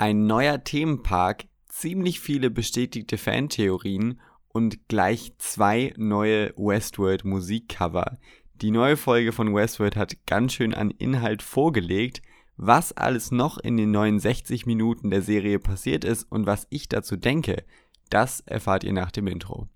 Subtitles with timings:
[0.00, 8.16] Ein neuer Themenpark, ziemlich viele bestätigte Fantheorien und gleich zwei neue Westworld Musikcover.
[8.54, 12.22] Die neue Folge von Westworld hat ganz schön an Inhalt vorgelegt,
[12.56, 16.88] was alles noch in den neuen 60 Minuten der Serie passiert ist und was ich
[16.88, 17.64] dazu denke,
[18.08, 19.66] das erfahrt ihr nach dem Intro.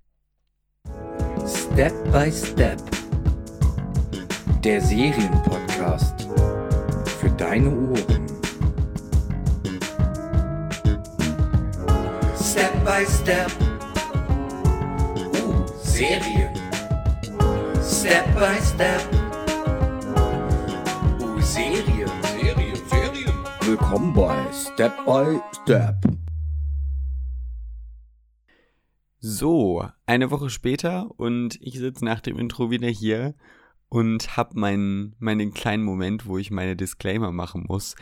[1.44, 2.80] Step by Step.
[4.62, 6.28] Der Serienpodcast.
[7.18, 8.31] Für deine Ohren.
[12.52, 13.50] Step by Step.
[15.34, 16.52] Uh, Serien.
[17.80, 19.00] Step by Step.
[20.14, 22.10] Uh, Serien.
[22.22, 23.34] Serien, Serien.
[23.62, 25.96] Willkommen bei Step by Step.
[29.20, 33.34] So, eine Woche später und ich sitze nach dem Intro wieder hier
[33.88, 37.96] und habe meinen, meinen kleinen Moment, wo ich meine Disclaimer machen muss,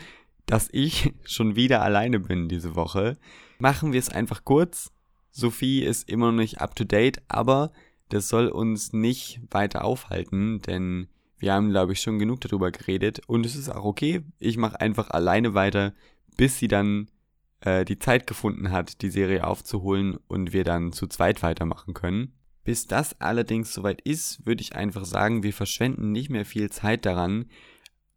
[0.45, 3.17] dass ich schon wieder alleine bin diese Woche.
[3.61, 4.91] Machen wir es einfach kurz.
[5.29, 7.71] Sophie ist immer noch nicht up to date, aber
[8.09, 13.21] das soll uns nicht weiter aufhalten, denn wir haben, glaube ich, schon genug darüber geredet
[13.27, 14.23] und es ist auch okay.
[14.39, 15.93] Ich mache einfach alleine weiter,
[16.37, 17.11] bis sie dann
[17.59, 22.33] äh, die Zeit gefunden hat, die Serie aufzuholen und wir dann zu zweit weitermachen können.
[22.63, 27.05] Bis das allerdings soweit ist, würde ich einfach sagen, wir verschwenden nicht mehr viel Zeit
[27.05, 27.45] daran,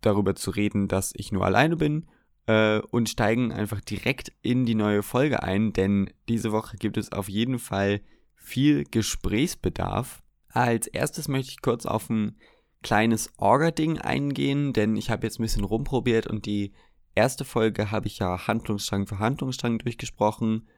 [0.01, 2.07] darüber zu reden, dass ich nur alleine bin
[2.47, 7.13] äh, und steigen einfach direkt in die neue Folge ein, denn diese Woche gibt es
[7.13, 8.01] auf jeden Fall
[8.35, 10.23] viel Gesprächsbedarf.
[10.49, 12.37] Als erstes möchte ich kurz auf ein
[12.83, 16.73] kleines Orga-Ding eingehen, denn ich habe jetzt ein bisschen rumprobiert und die
[17.15, 20.69] erste Folge habe ich ja Handlungsstrang für Handlungsstrang durchgesprochen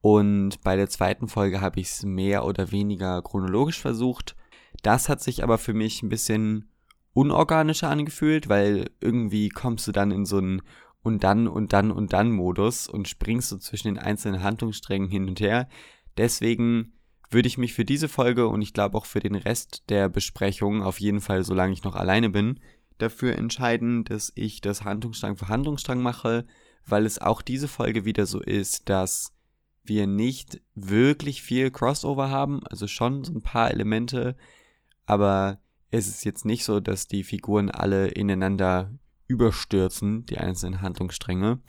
[0.00, 4.36] und bei der zweiten Folge habe ich es mehr oder weniger chronologisch versucht.
[4.82, 6.70] Das hat sich aber für mich ein bisschen
[7.12, 10.62] unorganischer angefühlt, weil irgendwie kommst du dann in so einen
[11.06, 15.28] und dann und dann und dann Modus und springst du zwischen den einzelnen Handlungssträngen hin
[15.28, 15.68] und her.
[16.16, 16.94] Deswegen
[17.30, 20.82] würde ich mich für diese Folge und ich glaube auch für den Rest der Besprechung,
[20.82, 22.58] auf jeden Fall solange ich noch alleine bin,
[22.98, 26.44] dafür entscheiden, dass ich das Handlungsstrang für Handlungsstrang mache,
[26.84, 29.32] weil es auch diese Folge wieder so ist, dass
[29.84, 34.36] wir nicht wirklich viel Crossover haben, also schon so ein paar Elemente,
[35.04, 35.60] aber
[35.92, 38.90] es ist jetzt nicht so, dass die Figuren alle ineinander
[39.26, 41.60] überstürzen, die einzelnen Handlungsstränge.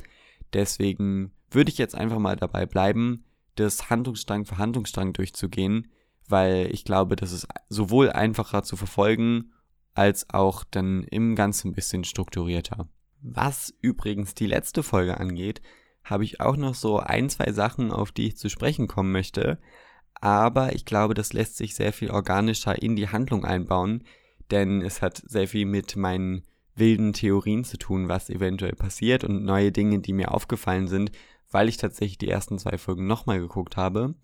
[0.53, 3.25] Deswegen würde ich jetzt einfach mal dabei bleiben,
[3.55, 5.87] das Handlungsstrang für Handlungsstrang durchzugehen,
[6.27, 9.51] weil ich glaube, das ist sowohl einfacher zu verfolgen
[9.93, 12.87] als auch dann im Ganzen ein bisschen strukturierter.
[13.21, 15.61] Was übrigens die letzte Folge angeht,
[16.03, 19.59] habe ich auch noch so ein, zwei Sachen, auf die ich zu sprechen kommen möchte.
[20.13, 24.03] Aber ich glaube, das lässt sich sehr viel organischer in die Handlung einbauen,
[24.51, 26.43] denn es hat sehr viel mit meinen
[26.77, 31.11] wilden Theorien zu tun, was eventuell passiert und neue Dinge, die mir aufgefallen sind,
[31.51, 34.15] weil ich tatsächlich die ersten zwei Folgen nochmal geguckt habe.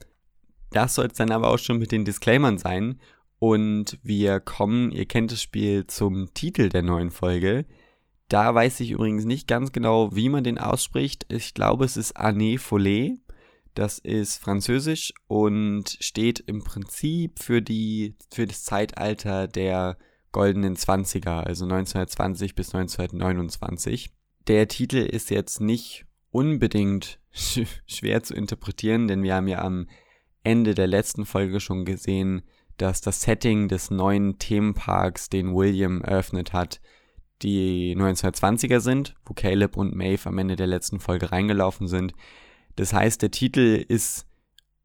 [0.72, 3.00] Das soll es dann aber auch schon mit den Disclaimern sein
[3.40, 7.66] und wir kommen, ihr kennt das Spiel, zum Titel der neuen Folge.
[8.30, 11.26] Da weiß ich übrigens nicht ganz genau, wie man den ausspricht.
[11.30, 13.20] Ich glaube, es ist Année Follet.
[13.76, 19.98] Das ist französisch und steht im Prinzip für die, für das Zeitalter der
[20.34, 24.12] goldenen Zwanziger, also 1920 bis 1929.
[24.48, 27.20] Der Titel ist jetzt nicht unbedingt
[27.88, 29.88] schwer zu interpretieren, denn wir haben ja am
[30.44, 32.42] Ende der letzten Folge schon gesehen,
[32.78, 36.82] dass das Setting des neuen Themenparks, den William eröffnet hat,
[37.42, 42.14] die 1920er sind, wo Caleb und Maeve am Ende der letzten Folge reingelaufen sind.
[42.76, 44.26] Das heißt, der Titel ist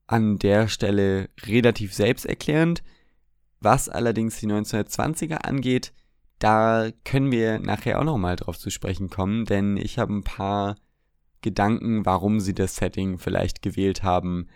[0.07, 2.83] an der Stelle relativ selbsterklärend.
[3.61, 5.93] Was allerdings die 1920er angeht,
[6.39, 10.77] da können wir nachher auch nochmal drauf zu sprechen kommen, denn ich habe ein paar
[11.41, 14.49] Gedanken, warum sie das Setting vielleicht gewählt haben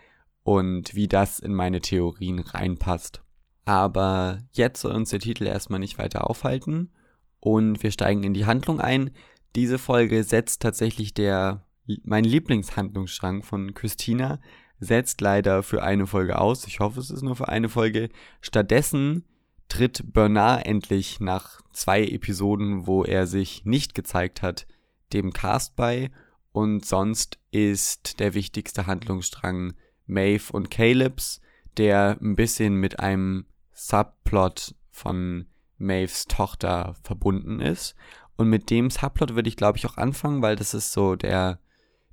[0.44, 3.22] und wie das in meine Theorien reinpasst.
[3.64, 6.92] Aber jetzt soll uns der Titel erstmal nicht weiter aufhalten
[7.40, 9.10] und wir steigen in die Handlung ein.
[9.54, 11.66] Diese Folge setzt tatsächlich der
[12.04, 14.40] mein Lieblingshandlungsstrang von Christina
[14.82, 16.66] setzt leider für eine Folge aus.
[16.66, 18.08] Ich hoffe, es ist nur für eine Folge.
[18.40, 19.24] Stattdessen
[19.68, 24.66] tritt Bernard endlich nach zwei Episoden, wo er sich nicht gezeigt hat,
[25.12, 26.10] dem Cast bei.
[26.50, 29.74] Und sonst ist der wichtigste Handlungsstrang
[30.06, 31.40] Maeve und Calebs,
[31.76, 35.46] der ein bisschen mit einem Subplot von
[35.78, 37.94] Maves Tochter verbunden ist.
[38.36, 41.60] Und mit dem Subplot würde ich, glaube ich, auch anfangen, weil das ist so der,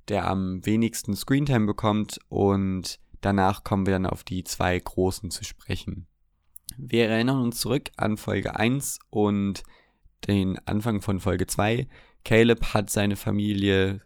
[0.08, 5.44] der am wenigsten Screentime bekommt und danach kommen wir dann auf die zwei großen zu
[5.44, 6.06] sprechen.
[6.76, 9.62] Wir erinnern uns zurück an Folge 1 und
[10.26, 11.88] den Anfang von Folge 2.
[12.24, 14.02] Caleb hat seine Familie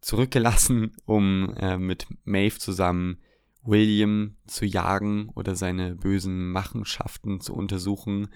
[0.00, 3.18] zurückgelassen, um äh, mit Maeve zusammen
[3.62, 8.28] William zu jagen oder seine bösen Machenschaften zu untersuchen.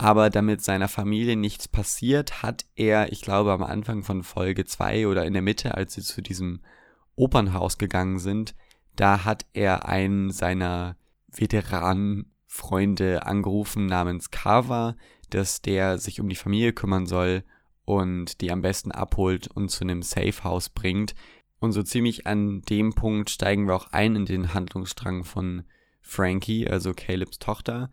[0.00, 5.08] Aber damit seiner Familie nichts passiert, hat er, ich glaube am Anfang von Folge 2
[5.08, 6.60] oder in der Mitte, als sie zu diesem
[7.16, 8.54] Opernhaus gegangen sind,
[8.94, 10.96] da hat er einen seiner
[11.26, 14.96] Veteranenfreunde angerufen namens Carver,
[15.30, 17.42] dass der sich um die Familie kümmern soll
[17.84, 21.16] und die am besten abholt und zu einem Safe House bringt.
[21.58, 25.64] Und so ziemlich an dem Punkt steigen wir auch ein in den Handlungsstrang von
[26.02, 27.90] Frankie, also Calebs Tochter.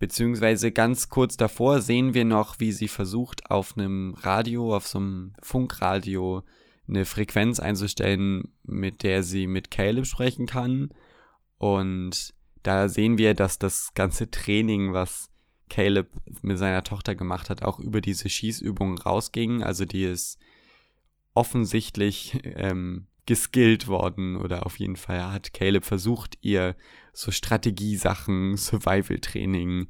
[0.00, 4.98] Beziehungsweise ganz kurz davor sehen wir noch, wie sie versucht, auf einem Radio, auf so
[4.98, 6.42] einem Funkradio,
[6.88, 10.88] eine Frequenz einzustellen, mit der sie mit Caleb sprechen kann.
[11.58, 12.32] Und
[12.62, 15.28] da sehen wir, dass das ganze Training, was
[15.68, 16.08] Caleb
[16.40, 19.62] mit seiner Tochter gemacht hat, auch über diese Schießübungen rausging.
[19.62, 20.38] Also die ist
[21.34, 26.74] offensichtlich ähm, geskillt worden oder auf jeden Fall hat Caleb versucht, ihr
[27.12, 29.86] so Strategiesachen, Survival-Training,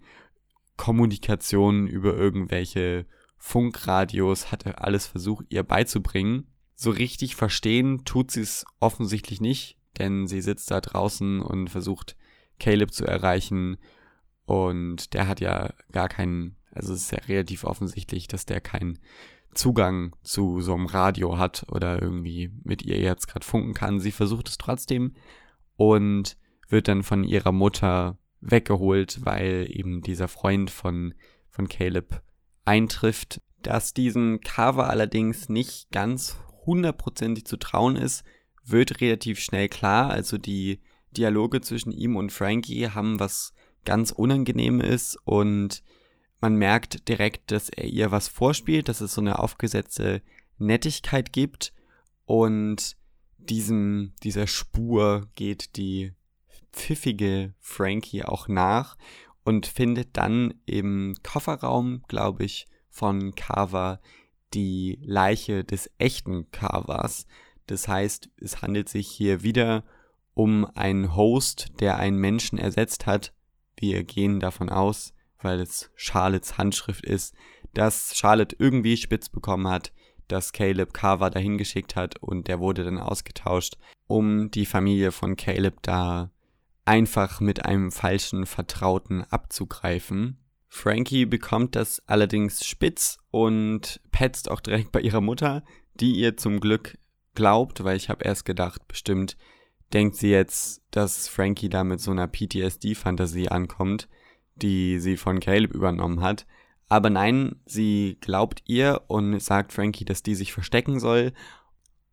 [0.77, 3.07] Kommunikation über irgendwelche
[3.39, 6.49] Funkradios, hat er alles versucht, ihr beizubringen.
[6.75, 12.17] So richtig verstehen tut sie es offensichtlich nicht, denn sie sitzt da draußen und versucht,
[12.59, 13.79] Caleb zu erreichen
[14.45, 18.99] und der hat ja gar keinen, also es ist ja relativ offensichtlich, dass der keinen
[19.55, 24.01] Zugang zu so einem Radio hat oder irgendwie mit ihr jetzt gerade funken kann.
[24.01, 25.15] Sie versucht es trotzdem
[25.77, 26.37] und
[26.69, 31.15] wird dann von ihrer Mutter weggeholt, weil eben dieser Freund von,
[31.49, 32.23] von Caleb
[32.65, 33.41] eintrifft.
[33.63, 38.25] Dass diesem Carver allerdings nicht ganz hundertprozentig zu trauen ist,
[38.65, 40.11] wird relativ schnell klar.
[40.11, 40.81] Also die
[41.11, 43.53] Dialoge zwischen ihm und Frankie haben was
[43.85, 45.83] ganz unangenehm ist und
[46.41, 50.23] man merkt direkt, dass er ihr was vorspielt, dass es so eine aufgesetzte
[50.59, 51.73] Nettigkeit gibt
[52.25, 52.97] und
[53.39, 56.13] diesem, dieser Spur geht die
[56.73, 58.97] pfiffige Frankie auch nach
[59.45, 64.01] und findet dann im Kofferraum, glaube ich, von Carver
[64.55, 67.27] die Leiche des echten Carvers.
[67.67, 69.85] Das heißt, es handelt sich hier wieder
[70.35, 73.33] um einen Host, der einen Menschen ersetzt hat,
[73.77, 77.35] wir gehen davon aus, weil es Charlottes Handschrift ist,
[77.75, 79.93] dass Charlotte irgendwie spitz bekommen hat,
[80.29, 83.77] dass Caleb Carver dahin geschickt hat und der wurde dann ausgetauscht,
[84.07, 86.31] um die Familie von Caleb da
[86.85, 90.39] einfach mit einem falschen Vertrauten abzugreifen.
[90.69, 95.65] Frankie bekommt das allerdings spitz und petzt auch direkt bei ihrer Mutter,
[95.95, 96.99] die ihr zum Glück
[97.35, 99.37] glaubt, weil ich habe erst gedacht, bestimmt
[99.93, 104.09] denkt sie jetzt, dass Frankie da mit so einer PTSD-Fantasie ankommt,
[104.63, 106.47] die sie von Caleb übernommen hat.
[106.89, 111.33] Aber nein, sie glaubt ihr und sagt Frankie, dass die sich verstecken soll.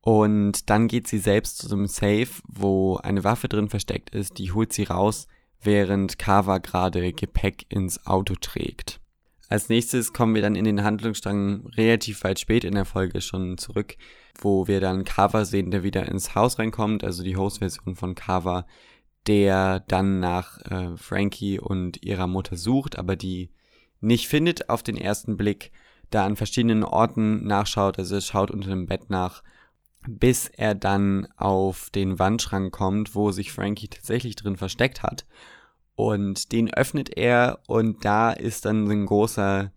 [0.01, 4.51] Und dann geht sie selbst zu einem Safe, wo eine Waffe drin versteckt ist, die
[4.51, 5.27] holt sie raus,
[5.61, 9.01] während Kava gerade Gepäck ins Auto trägt.
[9.49, 13.57] Als nächstes kommen wir dann in den Handlungsstrang relativ weit spät in der Folge schon
[13.57, 13.95] zurück,
[14.39, 18.65] wo wir dann Carver sehen, der wieder ins Haus reinkommt, also die Host-Version von Carver,
[19.27, 23.49] der dann nach äh, Frankie und ihrer Mutter sucht, aber die
[23.99, 25.71] nicht findet auf den ersten Blick,
[26.09, 29.43] da an verschiedenen Orten nachschaut, also schaut unter dem Bett nach,
[30.07, 35.25] bis er dann auf den Wandschrank kommt, wo sich Frankie tatsächlich drin versteckt hat
[35.95, 39.71] und den öffnet er und da ist dann so ein großer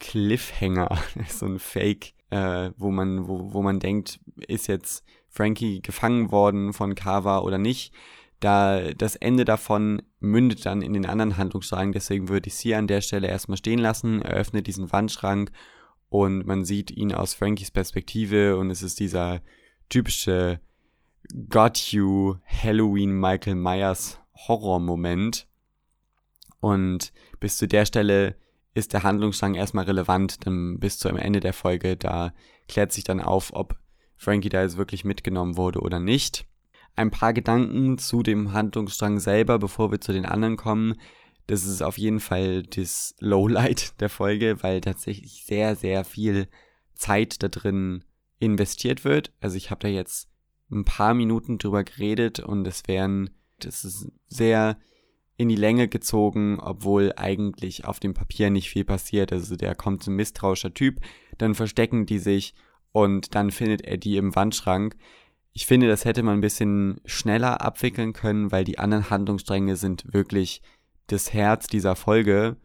[0.00, 0.98] Cliffhanger,
[1.28, 6.72] so ein Fake, äh, wo man, wo, wo man denkt, ist jetzt Frankie gefangen worden
[6.72, 7.92] von Kava oder nicht.
[8.42, 12.88] Da das Ende davon mündet dann in den anderen Handlungsstrang, deswegen würde ich sie an
[12.88, 14.20] der Stelle erstmal stehen lassen.
[14.20, 15.52] Er öffnet diesen Wandschrank
[16.08, 19.42] und man sieht ihn aus Frankies Perspektive und es ist dieser
[19.88, 20.58] typische
[21.50, 25.46] Got You Halloween Michael Myers Horrormoment.
[26.58, 28.34] Und bis zu der Stelle
[28.74, 32.32] ist der Handlungsstrang erstmal relevant, denn bis zum Ende der Folge, da
[32.66, 33.78] klärt sich dann auf, ob
[34.16, 36.44] Frankie da jetzt wirklich mitgenommen wurde oder nicht.
[36.96, 40.94] Ein paar Gedanken zu dem Handlungsstrang selber, bevor wir zu den anderen kommen.
[41.46, 46.48] Das ist auf jeden Fall das Lowlight der Folge, weil tatsächlich sehr, sehr viel
[46.94, 48.04] Zeit da drin
[48.38, 49.32] investiert wird.
[49.40, 50.28] Also ich habe da jetzt
[50.70, 53.30] ein paar Minuten drüber geredet und es wären
[53.64, 54.76] das ist sehr
[55.36, 59.32] in die Länge gezogen, obwohl eigentlich auf dem Papier nicht viel passiert.
[59.32, 61.00] Also der kommt ein misstrauischer Typ,
[61.38, 62.54] dann verstecken die sich
[62.92, 64.96] und dann findet er die im Wandschrank.
[65.52, 70.12] Ich finde, das hätte man ein bisschen schneller abwickeln können, weil die anderen Handlungsstränge sind
[70.12, 70.62] wirklich
[71.08, 72.56] das Herz dieser Folge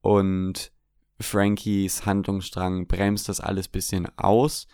[0.00, 0.72] und
[1.20, 4.66] Frankies Handlungsstrang bremst das alles bisschen aus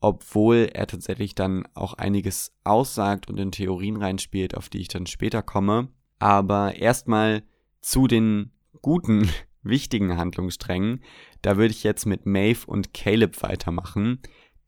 [0.00, 5.06] obwohl er tatsächlich dann auch einiges aussagt und in Theorien reinspielt, auf die ich dann
[5.06, 5.88] später komme.
[6.18, 7.42] Aber erstmal
[7.80, 9.28] zu den guten,
[9.62, 11.02] wichtigen Handlungssträngen.
[11.42, 14.20] Da würde ich jetzt mit Maeve und Caleb weitermachen.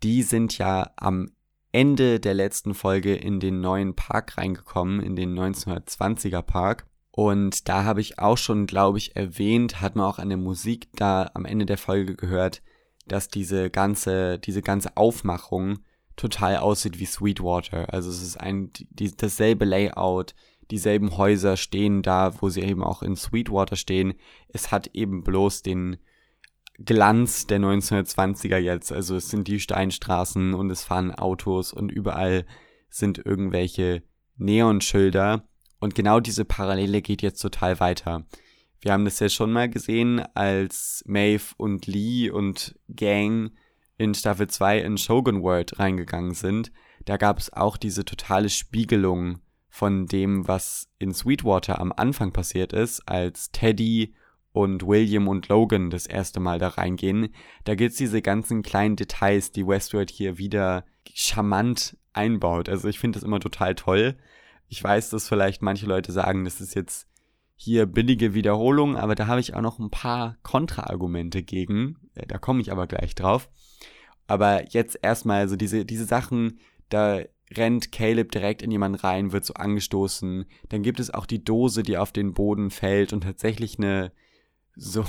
[0.03, 1.31] Die sind ja am
[1.79, 6.87] Ende der letzten Folge in den neuen Park reingekommen, in den 1920er Park.
[7.13, 10.89] Und da habe ich auch schon, glaube ich, erwähnt, hat man auch an der Musik
[10.97, 12.63] da am Ende der Folge gehört,
[13.07, 15.79] dass diese ganze, diese ganze Aufmachung
[16.17, 17.95] total aussieht wie Sweetwater.
[17.95, 20.35] Also es ist ein, die, dasselbe Layout,
[20.73, 24.15] dieselben Häuser stehen da, wo sie eben auch in Sweetwater stehen.
[24.49, 25.99] Es hat eben bloß den
[26.85, 28.93] Glanz der 1920er jetzt.
[28.93, 32.47] Also es sind die Steinstraßen und es fahren Autos und überall
[32.89, 34.03] sind irgendwelche
[34.37, 35.45] Neonschilder.
[35.81, 38.25] Und genau diese Parallele geht jetzt total weiter.
[38.81, 43.53] Wir haben das ja schon mal gesehen, als Maeve und Lee und Gang
[43.97, 46.71] in Staffel 2 in Shogun World reingegangen sind.
[47.05, 52.73] Da gab es auch diese totale Spiegelung von dem, was in Sweetwater am Anfang passiert
[52.73, 54.15] ist, als Teddy
[54.53, 57.35] und William und Logan das erste Mal da reingehen.
[57.65, 62.69] Da gibt's diese ganzen kleinen Details, die Westworld hier wieder charmant einbaut.
[62.69, 64.17] Also ich finde das immer total toll.
[64.69, 67.07] Ich weiß, dass vielleicht manche Leute sagen, das ist jetzt
[67.57, 71.97] hier billige Wiederholung, aber da habe ich auch noch ein paar Kontraargumente gegen.
[72.15, 73.49] Äh, da komme ich aber gleich drauf.
[74.27, 77.21] Aber jetzt erstmal so diese, diese Sachen, da
[77.57, 80.45] rennt Caleb direkt in jemanden rein, wird so angestoßen.
[80.69, 84.13] Dann gibt es auch die Dose, die auf den Boden fällt und tatsächlich eine
[84.79, 85.05] so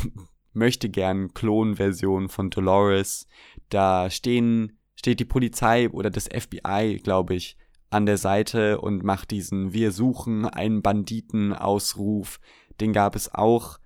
[0.53, 3.27] möchte gern Klonversion von Dolores.
[3.69, 7.57] Da stehen, steht die Polizei oder das FBI, glaube ich,
[7.89, 12.39] an der Seite und macht diesen Wir suchen einen Banditen-Ausruf.
[12.79, 13.79] Den gab es auch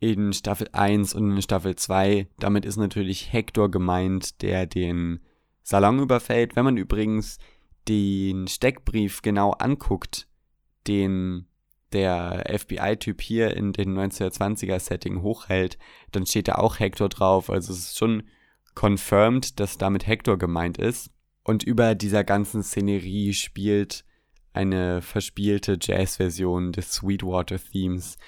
[0.00, 2.28] in Staffel 1 und in Staffel 2.
[2.38, 5.20] Damit ist natürlich Hector gemeint, der den
[5.62, 6.56] Salon überfällt.
[6.56, 7.38] Wenn man übrigens
[7.88, 10.28] den Steckbrief genau anguckt,
[10.86, 11.46] den
[11.92, 15.78] der FBI-Typ hier in den 1920er-Setting hochhält,
[16.10, 17.50] dann steht da auch Hector drauf.
[17.50, 18.24] Also es ist schon
[18.74, 21.10] confirmed, dass damit Hector gemeint ist.
[21.44, 24.04] Und über dieser ganzen Szenerie spielt
[24.52, 28.18] eine verspielte Jazz-Version des Sweetwater-Themes.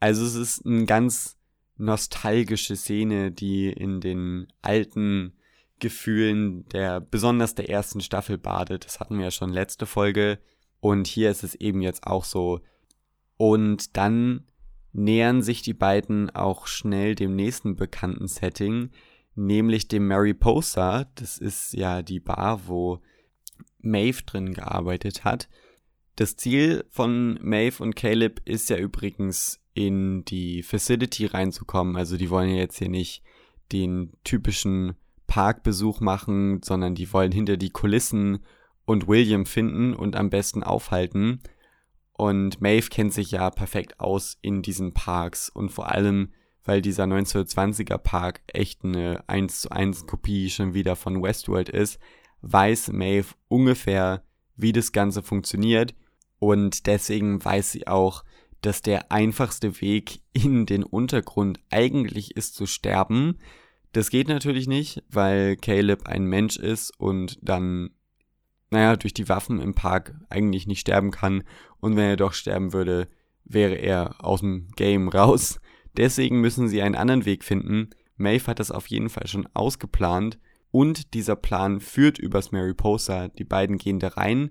[0.00, 1.38] Also es ist eine ganz
[1.76, 5.34] nostalgische Szene, die in den alten
[5.78, 8.86] Gefühlen der, besonders der ersten Staffel badet.
[8.86, 10.38] Das hatten wir ja schon letzte Folge.
[10.80, 12.60] Und hier ist es eben jetzt auch so.
[13.36, 14.44] Und dann
[14.92, 18.90] nähern sich die beiden auch schnell dem nächsten bekannten Setting,
[19.34, 21.06] nämlich dem Mariposa.
[21.14, 23.00] Das ist ja die Bar, wo
[23.80, 25.48] Maeve drin gearbeitet hat.
[26.16, 31.96] Das Ziel von Maeve und Caleb ist ja übrigens in die Facility reinzukommen.
[31.96, 33.22] Also die wollen ja jetzt hier nicht
[33.72, 34.94] den typischen
[35.26, 38.38] Parkbesuch machen, sondern die wollen hinter die Kulissen
[38.86, 41.42] und William finden und am besten aufhalten.
[42.16, 46.30] Und Maeve kennt sich ja perfekt aus in diesen Parks und vor allem
[46.66, 51.98] weil dieser 1920er Park echt eine 1 zu 1 Kopie schon wieder von Westworld ist,
[52.42, 54.22] weiß Maeve ungefähr,
[54.56, 55.94] wie das Ganze funktioniert
[56.38, 58.24] und deswegen weiß sie auch,
[58.62, 63.38] dass der einfachste Weg in den Untergrund eigentlich ist zu sterben.
[63.92, 67.90] Das geht natürlich nicht, weil Caleb ein Mensch ist und dann,
[68.70, 71.44] naja, durch die Waffen im Park eigentlich nicht sterben kann.
[71.80, 73.08] Und wenn er doch sterben würde,
[73.44, 75.60] wäre er aus dem Game raus.
[75.96, 77.90] Deswegen müssen sie einen anderen Weg finden.
[78.16, 80.38] Maeve hat das auf jeden Fall schon ausgeplant
[80.70, 83.28] und dieser Plan führt übers Mariposa.
[83.28, 84.50] Die beiden gehen da rein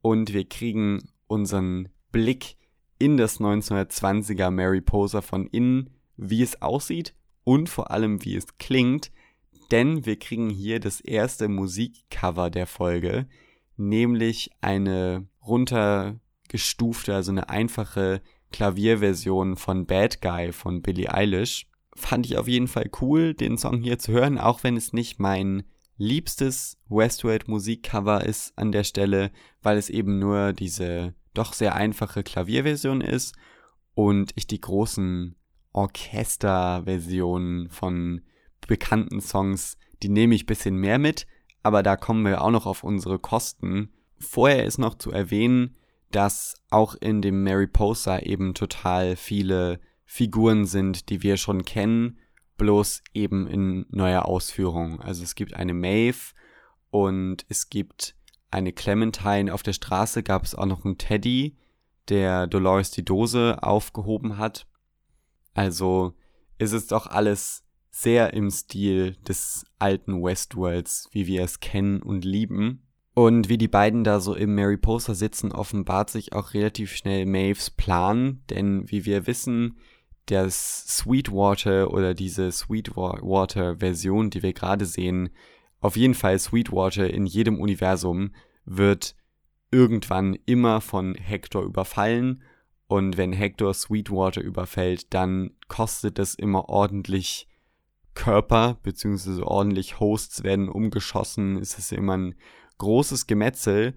[0.00, 2.56] und wir kriegen unseren Blick
[2.98, 9.12] in das 1920er Mariposa von innen, wie es aussieht und vor allem wie es klingt,
[9.70, 13.26] denn wir kriegen hier das erste Musikcover der Folge,
[13.76, 21.66] nämlich eine runtergestufte, also eine einfache Klavierversion von Bad Guy von Billie Eilish.
[21.94, 25.18] Fand ich auf jeden Fall cool, den Song hier zu hören, auch wenn es nicht
[25.18, 25.64] mein
[25.96, 29.30] liebstes Westworld Musikcover ist an der Stelle,
[29.62, 33.34] weil es eben nur diese doch sehr einfache Klavierversion ist
[33.94, 35.36] und ich die großen
[35.72, 38.22] Orchesterversionen von
[38.66, 41.26] bekannten Songs, die nehme ich bisschen mehr mit,
[41.66, 43.90] aber da kommen wir auch noch auf unsere Kosten.
[44.20, 45.74] Vorher ist noch zu erwähnen,
[46.12, 52.20] dass auch in dem Mariposa eben total viele Figuren sind, die wir schon kennen,
[52.56, 55.00] bloß eben in neuer Ausführung.
[55.00, 56.34] Also es gibt eine Maeve
[56.90, 58.14] und es gibt
[58.52, 59.52] eine Clementine.
[59.52, 61.56] Auf der Straße gab es auch noch einen Teddy,
[62.08, 64.68] der Dolores die Dose aufgehoben hat.
[65.52, 66.14] Also
[66.58, 67.65] ist es doch alles
[67.98, 72.82] sehr im Stil des alten Westworlds, wie wir es kennen und lieben.
[73.14, 77.70] Und wie die beiden da so im Mariposa sitzen, offenbart sich auch relativ schnell Maves
[77.70, 79.78] Plan, denn wie wir wissen,
[80.26, 85.30] das Sweetwater oder diese Sweetwater-Version, die wir gerade sehen,
[85.80, 88.34] auf jeden Fall Sweetwater in jedem Universum
[88.66, 89.16] wird
[89.70, 92.42] irgendwann immer von Hector überfallen
[92.88, 97.48] und wenn Hector Sweetwater überfällt, dann kostet es immer ordentlich
[98.16, 102.34] Körper, beziehungsweise ordentlich Hosts werden umgeschossen, es ist immer ein
[102.78, 103.94] großes Gemetzel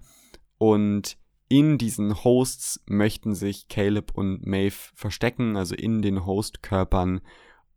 [0.58, 7.22] und in diesen Hosts möchten sich Caleb und Maeve verstecken, also in den Hostkörpern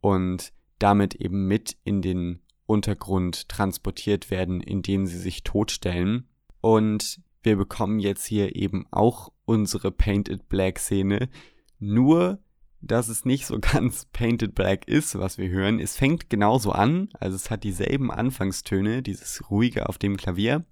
[0.00, 6.28] und damit eben mit in den Untergrund transportiert werden, indem sie sich totstellen.
[6.60, 11.28] Und wir bekommen jetzt hier eben auch unsere Painted Black Szene.
[11.80, 12.38] Nur,
[12.86, 15.80] dass es nicht so ganz Painted Black ist, was wir hören.
[15.80, 20.64] Es fängt genauso an, also es hat dieselben Anfangstöne, dieses ruhige auf dem Klavier.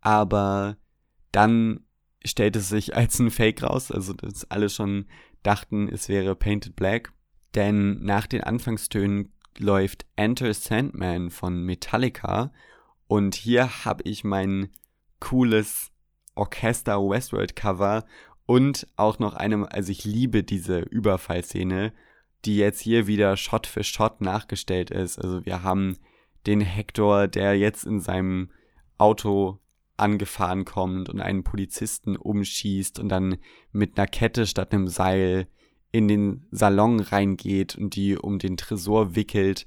[0.00, 0.76] Aber
[1.32, 1.80] dann
[2.24, 5.06] stellt es sich als ein Fake raus, also dass alle schon
[5.42, 7.12] dachten, es wäre Painted Black.
[7.54, 12.52] Denn nach den Anfangstönen läuft Enter Sandman von Metallica
[13.10, 14.70] und hier habe ich mein
[15.18, 15.90] cooles
[16.36, 18.04] Orchester Westworld Cover
[18.50, 21.92] und auch noch eine, also ich liebe diese Überfallszene,
[22.44, 25.20] die jetzt hier wieder Shot für Shot nachgestellt ist.
[25.20, 25.98] Also wir haben
[26.48, 28.50] den Hector, der jetzt in seinem
[28.98, 29.60] Auto
[29.96, 33.36] angefahren kommt und einen Polizisten umschießt und dann
[33.70, 35.46] mit einer Kette statt einem Seil
[35.92, 39.64] in den Salon reingeht und die um den Tresor wickelt.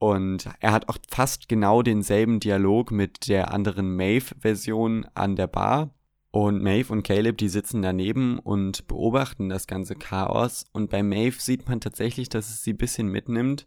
[0.00, 5.94] Und er hat auch fast genau denselben Dialog mit der anderen Maeve-Version an der Bar.
[6.30, 10.66] Und Maeve und Caleb, die sitzen daneben und beobachten das ganze Chaos.
[10.72, 13.66] Und bei Maeve sieht man tatsächlich, dass es sie ein bisschen mitnimmt,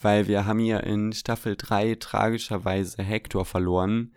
[0.00, 4.12] weil wir haben ja in Staffel 3 tragischerweise Hector verloren.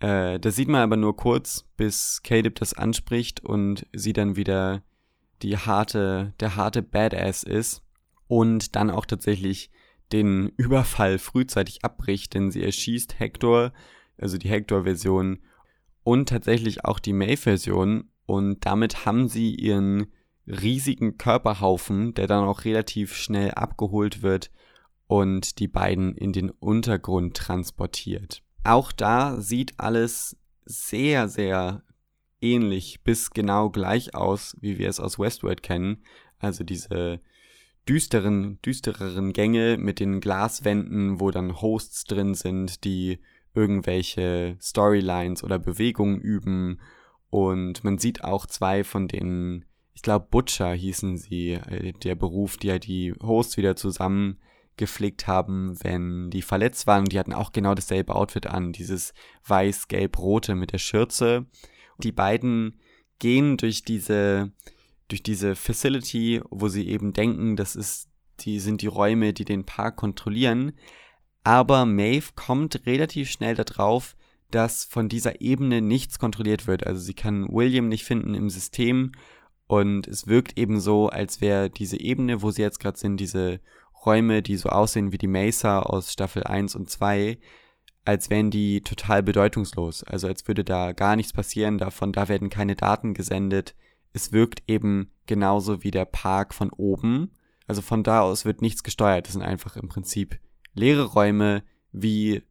[0.00, 4.82] Äh, das sieht man aber nur kurz, bis Caleb das anspricht und sie dann wieder
[5.42, 7.82] die harte, der harte Badass ist
[8.26, 9.70] und dann auch tatsächlich
[10.12, 13.72] den Überfall frühzeitig abbricht, denn sie erschießt Hector,
[14.18, 15.40] also die Hector-Version
[16.04, 20.06] und tatsächlich auch die May-Version und damit haben sie ihren
[20.46, 24.50] riesigen Körperhaufen, der dann auch relativ schnell abgeholt wird
[25.06, 28.42] und die beiden in den Untergrund transportiert.
[28.64, 31.82] Auch da sieht alles sehr, sehr
[32.40, 36.02] ähnlich bis genau gleich aus, wie wir es aus Westworld kennen.
[36.38, 37.20] Also diese
[37.88, 43.20] düsteren, düstereren Gänge mit den Glaswänden, wo dann Hosts drin sind, die
[43.54, 46.80] irgendwelche Storylines oder Bewegungen üben.
[47.30, 52.56] Und man sieht auch zwei von den, ich glaube Butcher hießen sie, äh, der Beruf,
[52.56, 57.06] die ja die Hosts wieder zusammengeflickt haben, wenn die verletzt waren.
[57.06, 59.14] Die hatten auch genau dasselbe Outfit an, dieses
[59.46, 61.46] weiß-gelb-rote mit der Schürze
[62.02, 62.78] die beiden
[63.18, 64.52] gehen durch diese,
[65.08, 68.08] durch diese Facility, wo sie eben denken, das ist,
[68.40, 70.72] die sind die Räume, die den Park kontrollieren.
[71.44, 74.16] Aber Maeve kommt relativ schnell darauf,
[74.50, 76.86] dass von dieser Ebene nichts kontrolliert wird.
[76.86, 79.12] Also sie kann William nicht finden im System
[79.66, 83.60] und es wirkt eben so, als wäre diese Ebene, wo sie jetzt gerade sind, diese
[84.04, 87.38] Räume, die so aussehen wie die Mesa aus Staffel 1 und 2,
[88.04, 90.04] als wären die total bedeutungslos.
[90.04, 93.74] Also als würde da gar nichts passieren davon, da werden keine Daten gesendet.
[94.12, 97.30] Es wirkt eben genauso wie der Park von oben.
[97.66, 99.26] Also von da aus wird nichts gesteuert.
[99.26, 100.38] Das sind einfach im Prinzip
[100.74, 102.42] leere Räume wie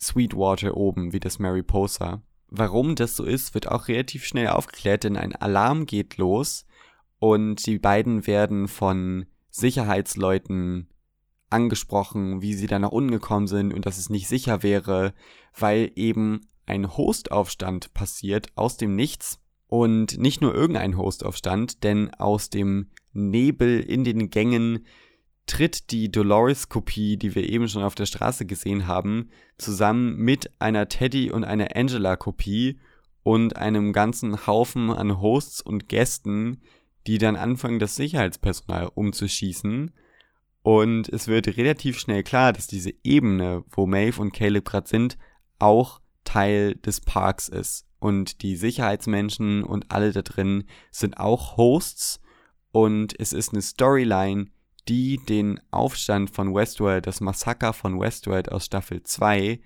[0.00, 2.22] Sweetwater oben, wie das Mariposa.
[2.48, 6.66] Warum das so ist, wird auch relativ schnell aufgeklärt, denn ein Alarm geht los
[7.18, 10.88] und die beiden werden von Sicherheitsleuten
[11.50, 15.14] angesprochen, wie sie da nach unten gekommen sind und dass es nicht sicher wäre,
[15.56, 22.50] weil eben ein Hostaufstand passiert aus dem Nichts und nicht nur irgendein Hostaufstand, denn aus
[22.50, 24.86] dem Nebel in den Gängen
[25.46, 30.88] tritt die Dolores-Kopie, die wir eben schon auf der Straße gesehen haben, zusammen mit einer
[30.88, 32.80] Teddy- und einer Angela-Kopie
[33.22, 36.62] und einem ganzen Haufen an Hosts und Gästen,
[37.06, 39.92] die dann anfangen, das Sicherheitspersonal umzuschießen
[40.64, 45.18] und es wird relativ schnell klar, dass diese Ebene, wo Maeve und Caleb gerade sind,
[45.58, 47.86] auch Teil des Parks ist.
[47.98, 52.18] Und die Sicherheitsmenschen und alle da drin sind auch Hosts.
[52.72, 54.46] Und es ist eine Storyline,
[54.88, 59.60] die den Aufstand von Westworld, das Massaker von Westworld aus Staffel 2,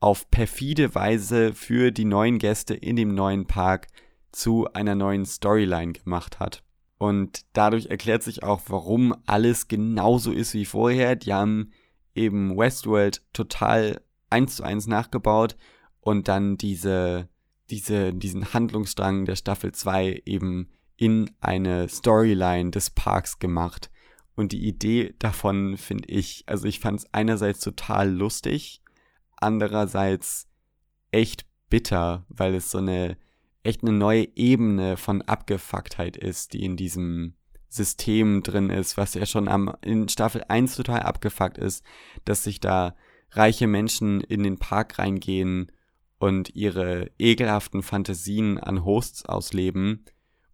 [0.00, 3.86] auf perfide Weise für die neuen Gäste in dem neuen Park
[4.32, 6.64] zu einer neuen Storyline gemacht hat.
[6.98, 11.16] Und dadurch erklärt sich auch, warum alles genauso ist wie vorher.
[11.16, 11.72] Die haben
[12.14, 15.56] eben Westworld total eins zu eins nachgebaut
[16.00, 17.28] und dann diese,
[17.70, 23.90] diese, diesen Handlungsstrang der Staffel 2 eben in eine Storyline des Parks gemacht.
[24.34, 28.82] Und die Idee davon finde ich, also ich fand es einerseits total lustig,
[29.36, 30.48] andererseits
[31.10, 33.16] echt bitter, weil es so eine
[33.62, 37.34] echt eine neue Ebene von Abgefucktheit ist, die in diesem
[37.68, 41.84] System drin ist, was ja schon am, in Staffel 1 total abgefuckt ist,
[42.24, 42.94] dass sich da
[43.30, 45.72] reiche Menschen in den Park reingehen
[46.18, 50.04] und ihre ekelhaften Fantasien an Hosts ausleben.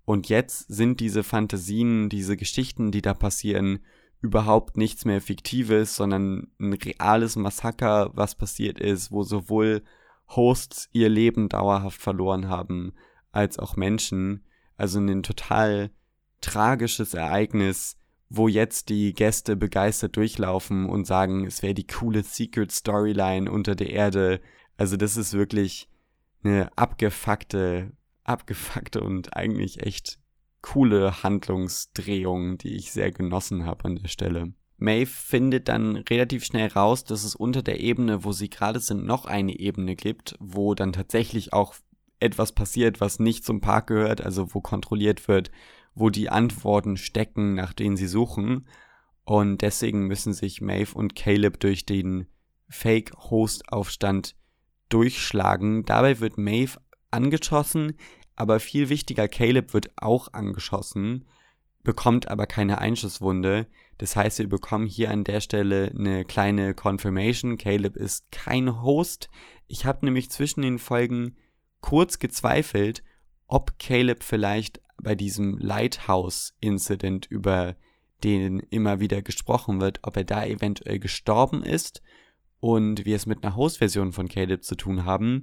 [0.09, 3.81] Und jetzt sind diese Fantasien, diese Geschichten, die da passieren,
[4.23, 9.83] überhaupt nichts mehr Fiktives, sondern ein reales Massaker, was passiert ist, wo sowohl
[10.29, 12.95] Hosts ihr Leben dauerhaft verloren haben,
[13.33, 14.47] als auch Menschen.
[14.79, 15.91] Also ein total
[16.41, 17.99] tragisches Ereignis,
[18.31, 23.75] wo jetzt die Gäste begeistert durchlaufen und sagen, es wäre die coole Secret Storyline unter
[23.75, 24.41] der Erde.
[24.79, 25.87] Also das ist wirklich
[26.43, 27.93] eine abgefuckte,
[28.29, 30.19] abgefuckte und eigentlich echt
[30.61, 34.53] coole Handlungsdrehung, die ich sehr genossen habe an der Stelle.
[34.77, 39.05] Maeve findet dann relativ schnell raus, dass es unter der Ebene, wo sie gerade sind,
[39.05, 41.75] noch eine Ebene gibt, wo dann tatsächlich auch
[42.21, 45.51] etwas passiert, was nicht zum Park gehört, also wo kontrolliert wird,
[45.95, 48.69] wo die Antworten stecken, nach denen sie suchen.
[49.25, 52.27] Und deswegen müssen sich Maeve und Caleb durch den
[52.69, 54.37] Fake-Host-Aufstand
[54.89, 55.85] durchschlagen.
[55.85, 56.79] Dabei wird Maeve
[57.11, 57.95] angeschossen,
[58.39, 61.25] aber viel wichtiger, Caleb wird auch angeschossen,
[61.83, 63.67] bekommt aber keine Einschusswunde.
[63.99, 67.59] Das heißt, wir bekommen hier an der Stelle eine kleine Confirmation.
[67.59, 69.29] Caleb ist kein Host.
[69.67, 71.37] Ich habe nämlich zwischen den Folgen
[71.81, 73.03] kurz gezweifelt,
[73.49, 77.75] ob Caleb vielleicht bei diesem Lighthouse-Incident, über
[78.23, 82.03] den immer wieder gesprochen wird, ob er da eventuell gestorben ist
[82.61, 85.43] und wir es mit einer Host-Version von Caleb zu tun haben.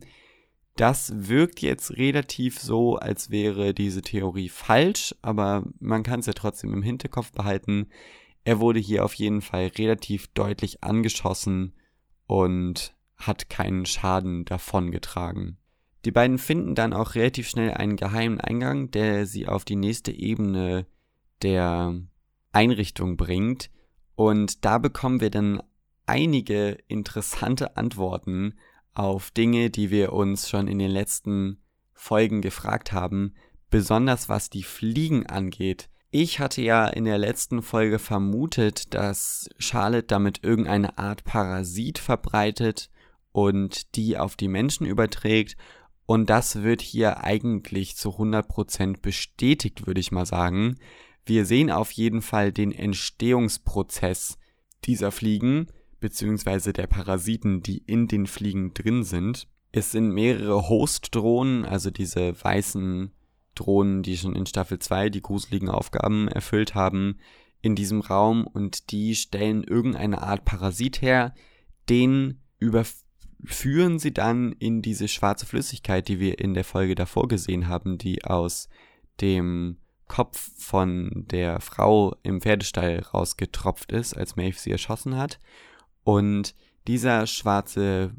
[0.75, 6.33] Das wirkt jetzt relativ so, als wäre diese Theorie falsch, aber man kann es ja
[6.33, 7.87] trotzdem im Hinterkopf behalten.
[8.43, 11.73] Er wurde hier auf jeden Fall relativ deutlich angeschossen
[12.27, 15.57] und hat keinen Schaden davongetragen.
[16.03, 20.11] Die beiden finden dann auch relativ schnell einen geheimen Eingang, der sie auf die nächste
[20.11, 20.85] Ebene
[21.41, 21.99] der
[22.51, 23.71] Einrichtung bringt.
[24.15, 25.63] Und da bekommen wir dann
[26.05, 28.55] einige interessante Antworten
[28.95, 31.61] auf Dinge, die wir uns schon in den letzten
[31.93, 33.35] Folgen gefragt haben,
[33.69, 35.89] besonders was die Fliegen angeht.
[36.11, 42.89] Ich hatte ja in der letzten Folge vermutet, dass Charlotte damit irgendeine Art Parasit verbreitet
[43.33, 45.57] und die auf die Menschen überträgt.
[46.05, 50.77] Und das wird hier eigentlich zu 100% bestätigt, würde ich mal sagen.
[51.25, 54.37] Wir sehen auf jeden Fall den Entstehungsprozess
[54.85, 55.67] dieser Fliegen,
[56.05, 59.47] beziehungsweise der Parasiten, die in den Fliegen drin sind.
[59.71, 63.09] Es sind mehrere Host-Drohnen, also diese weißen
[63.55, 67.17] Drohnen, die schon in Staffel 2 die gruseligen Aufgaben erfüllt haben,
[67.63, 71.33] in diesem Raum und die stellen irgendeine Art Parasit her,
[71.89, 77.67] den überführen sie dann in diese schwarze Flüssigkeit, die wir in der Folge davor gesehen
[77.67, 78.69] haben, die aus
[79.21, 85.39] dem Kopf von der Frau im Pferdestall rausgetropft ist, als Maeve sie erschossen hat.
[86.05, 86.55] Und
[86.87, 88.15] dieser schwarze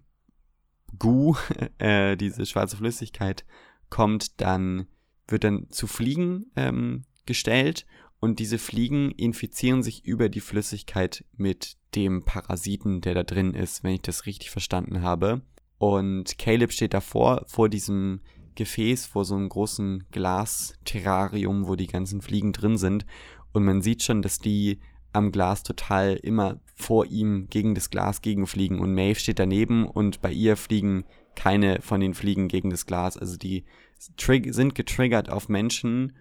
[0.99, 1.35] Gu,
[1.79, 3.47] äh, diese schwarze Flüssigkeit,
[3.89, 4.89] kommt dann
[5.29, 7.87] wird dann zu Fliegen ähm, gestellt
[8.21, 13.85] und diese Fliegen infizieren sich über die Flüssigkeit mit dem Parasiten, der da drin ist,
[13.85, 15.43] wenn ich das richtig verstanden habe.
[15.79, 18.21] Und Caleb steht davor, vor diesem
[18.55, 23.05] Gefäß, vor so einem großen Glas-Terrarium, wo die ganzen Fliegen drin sind.
[23.53, 24.81] Und man sieht schon, dass die
[25.17, 28.79] am Glas total immer vor ihm gegen das Glas gegenfliegen.
[28.79, 33.17] Und Maeve steht daneben und bei ihr fliegen keine von den Fliegen gegen das Glas.
[33.17, 33.65] Also die
[33.99, 36.17] sind getriggert auf Menschen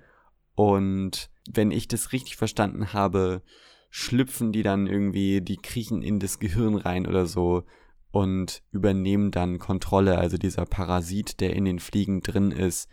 [0.55, 3.41] und wenn ich das richtig verstanden habe,
[3.89, 7.63] schlüpfen die dann irgendwie, die kriechen in das Gehirn rein oder so
[8.11, 10.17] und übernehmen dann Kontrolle.
[10.17, 12.89] Also dieser Parasit, der in den Fliegen drin ist,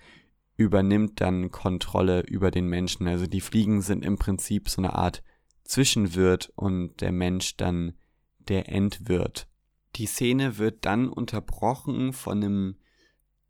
[0.56, 3.06] übernimmt dann Kontrolle über den Menschen.
[3.06, 5.22] Also die Fliegen sind im Prinzip so eine Art
[5.64, 7.94] Zwischenwirt und der Mensch dann
[8.38, 9.48] der Endwirt.
[9.96, 12.76] Die Szene wird dann unterbrochen von einem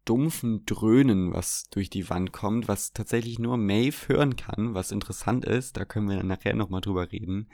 [0.05, 5.45] dumpfen Dröhnen, was durch die Wand kommt, was tatsächlich nur Maeve hören kann, was interessant
[5.45, 5.77] ist.
[5.77, 7.49] Da können wir nachher nochmal drüber reden.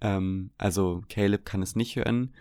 [0.00, 2.34] Ähm, also Caleb kann es nicht hören.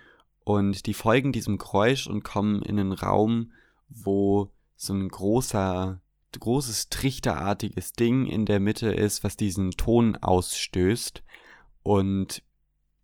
[0.43, 3.51] Und die folgen diesem Geräusch und kommen in einen Raum,
[3.87, 6.01] wo so ein großer
[6.39, 11.23] großes trichterartiges Ding in der Mitte ist, was diesen Ton ausstößt.
[11.85, 12.41] Und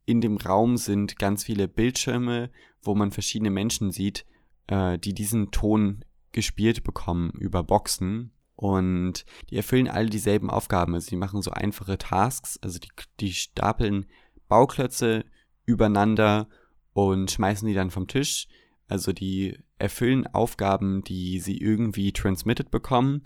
[0.08, 2.50] in dem Raum sind ganz viele Bildschirme,
[2.82, 4.26] wo man verschiedene Menschen sieht,
[4.66, 8.32] äh, die diesen Ton gespielt bekommen über Boxen.
[8.56, 10.96] Und die erfüllen alle dieselben Aufgaben.
[10.96, 12.90] Also die machen so einfache Tasks, also die,
[13.20, 14.08] die stapeln
[14.48, 15.26] Bauklötze
[15.66, 16.50] übereinander
[16.94, 18.48] und schmeißen die dann vom Tisch.
[18.88, 23.22] Also die erfüllen Aufgaben, die sie irgendwie transmitted bekommen.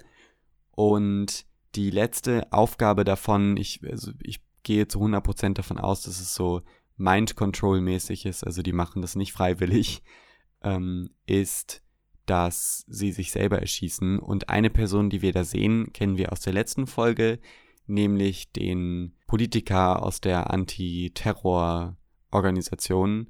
[0.72, 6.36] Und die letzte Aufgabe davon, ich, also ich gehe zu 100% davon aus, dass es
[6.36, 6.62] so
[6.98, 10.04] Mind Control mäßig ist, also die machen das nicht freiwillig,
[10.62, 11.82] ähm, ist,
[12.26, 14.20] dass sie sich selber erschießen.
[14.20, 17.40] Und eine Person, die wir da sehen, kennen wir aus der letzten Folge,
[17.88, 23.30] nämlich den Politiker aus der Anti-Terror-Organisation,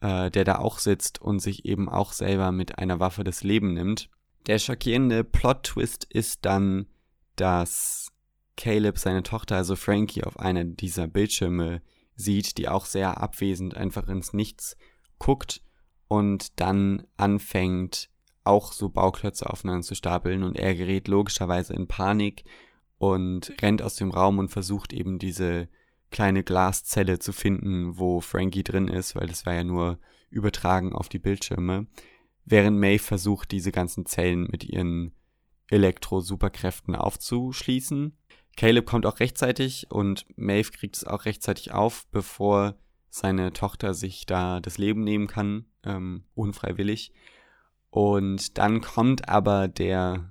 [0.00, 3.72] äh, der da auch sitzt und sich eben auch selber mit einer Waffe das Leben
[3.72, 4.10] nimmt.
[4.46, 6.84] Der schockierende Plot-Twist ist dann,
[7.36, 8.12] dass
[8.56, 11.82] Caleb seine Tochter, also Frankie, auf einer dieser Bildschirme
[12.14, 14.76] sieht, die auch sehr abwesend einfach ins Nichts
[15.18, 15.62] guckt
[16.08, 18.08] und dann anfängt,
[18.44, 22.44] auch so Bauklötze aufeinander zu stapeln und er gerät logischerweise in Panik
[22.98, 25.68] und rennt aus dem Raum und versucht eben diese
[26.10, 29.98] kleine Glaszelle zu finden, wo Frankie drin ist, weil das war ja nur
[30.30, 31.86] übertragen auf die Bildschirme,
[32.44, 35.12] während Maeve versucht, diese ganzen Zellen mit ihren
[35.68, 38.16] Elektro-Superkräften aufzuschließen.
[38.56, 42.76] Caleb kommt auch rechtzeitig und Maeve kriegt es auch rechtzeitig auf, bevor
[43.10, 47.12] seine Tochter sich da das Leben nehmen kann, ähm, unfreiwillig.
[47.90, 50.30] Und dann kommt aber der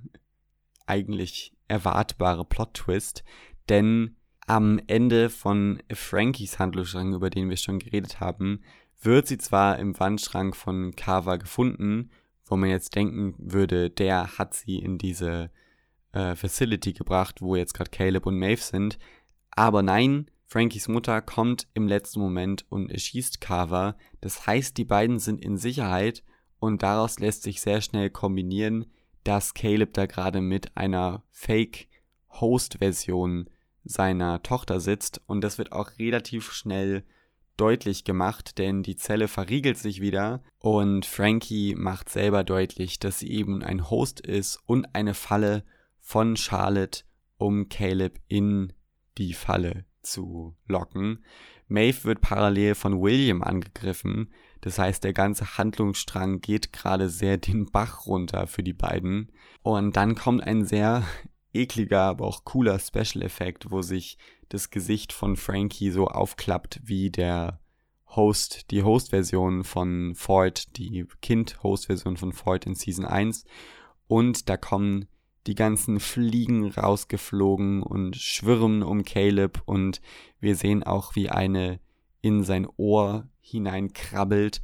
[0.86, 3.24] eigentlich erwartbare Plot-Twist,
[3.70, 8.62] denn am Ende von Frankies Handlungsstrang, über den wir schon geredet haben,
[9.02, 12.12] wird sie zwar im Wandschrank von Carver gefunden,
[12.46, 15.50] wo man jetzt denken würde, der hat sie in diese
[16.16, 18.98] äh, Facility gebracht, wo jetzt gerade Caleb und Maeve sind,
[19.52, 23.98] aber nein, Frankies Mutter kommt im letzten Moment und erschießt Carver.
[24.22, 26.24] Das heißt, die beiden sind in Sicherheit
[26.60, 28.86] und daraus lässt sich sehr schnell kombinieren,
[29.24, 33.50] dass Caleb da gerade mit einer Fake-Host-Version
[33.84, 37.04] seiner Tochter sitzt und das wird auch relativ schnell
[37.58, 43.32] deutlich gemacht, denn die Zelle verriegelt sich wieder und Frankie macht selber deutlich, dass sie
[43.32, 45.64] eben ein Host ist und eine Falle
[46.06, 47.04] von Charlotte,
[47.38, 48.72] um Caleb in
[49.18, 51.26] die Falle zu locken.
[51.68, 57.72] Maeve wird parallel von William angegriffen, das heißt der ganze Handlungsstrang geht gerade sehr den
[57.72, 59.32] Bach runter für die beiden.
[59.64, 61.04] Und dann kommt ein sehr
[61.54, 67.60] ekliger, aber auch cooler Special-Effekt, wo sich das Gesicht von Frankie so aufklappt wie der
[68.10, 73.46] Host, die Host-Version von Ford, die Kind-Host-Version von Ford in Season 1.
[74.08, 75.08] Und da kommen
[75.48, 80.02] die ganzen Fliegen rausgeflogen und schwirren um Caleb und
[80.40, 81.80] wir sehen auch, wie eine
[82.22, 84.62] in sein Ohr hineinkrabbelt.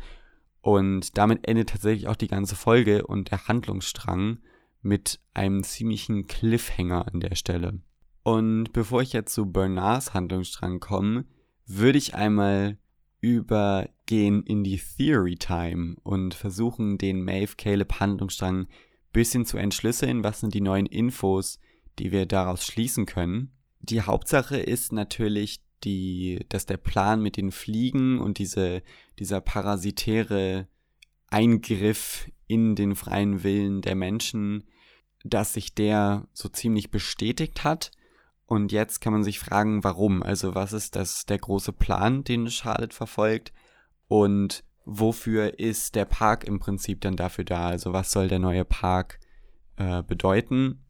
[0.62, 4.40] Und damit endet tatsächlich auch die ganze Folge und der Handlungsstrang
[4.82, 7.80] mit einem ziemlichen Cliffhanger an der Stelle.
[8.24, 11.26] Und bevor ich jetzt zu Bernards Handlungsstrang komme,
[11.66, 12.78] würde ich einmal
[13.20, 18.68] übergehen in die Theory Time und versuchen, den Maeve Caleb Handlungsstrang
[19.12, 21.60] bisschen zu entschlüsseln, was sind die neuen Infos,
[22.00, 23.52] die wir daraus schließen können.
[23.80, 28.84] Die Hauptsache ist natürlich die, dass der Plan mit den Fliegen und diese,
[29.20, 30.68] dieser parasitäre
[31.28, 34.66] Eingriff in den freien Willen der Menschen,
[35.24, 37.92] dass sich der so ziemlich bestätigt hat.
[38.46, 40.24] Und jetzt kann man sich fragen, warum?
[40.24, 43.54] Also was ist das der große Plan, den Charlotte verfolgt?
[44.08, 47.68] Und wofür ist der Park im Prinzip dann dafür da?
[47.68, 49.20] Also was soll der neue Park
[49.78, 50.84] äh, bedeuten?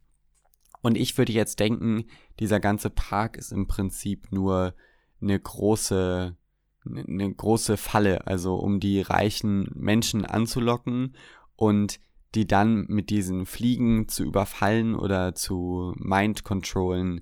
[0.82, 2.06] Und ich würde jetzt denken,
[2.40, 4.74] dieser ganze Park ist im Prinzip nur
[5.22, 6.36] eine große
[6.84, 11.16] eine große Falle, also um die reichen Menschen anzulocken
[11.56, 12.00] und
[12.34, 17.22] die dann mit diesen Fliegen zu überfallen oder zu mind controllen,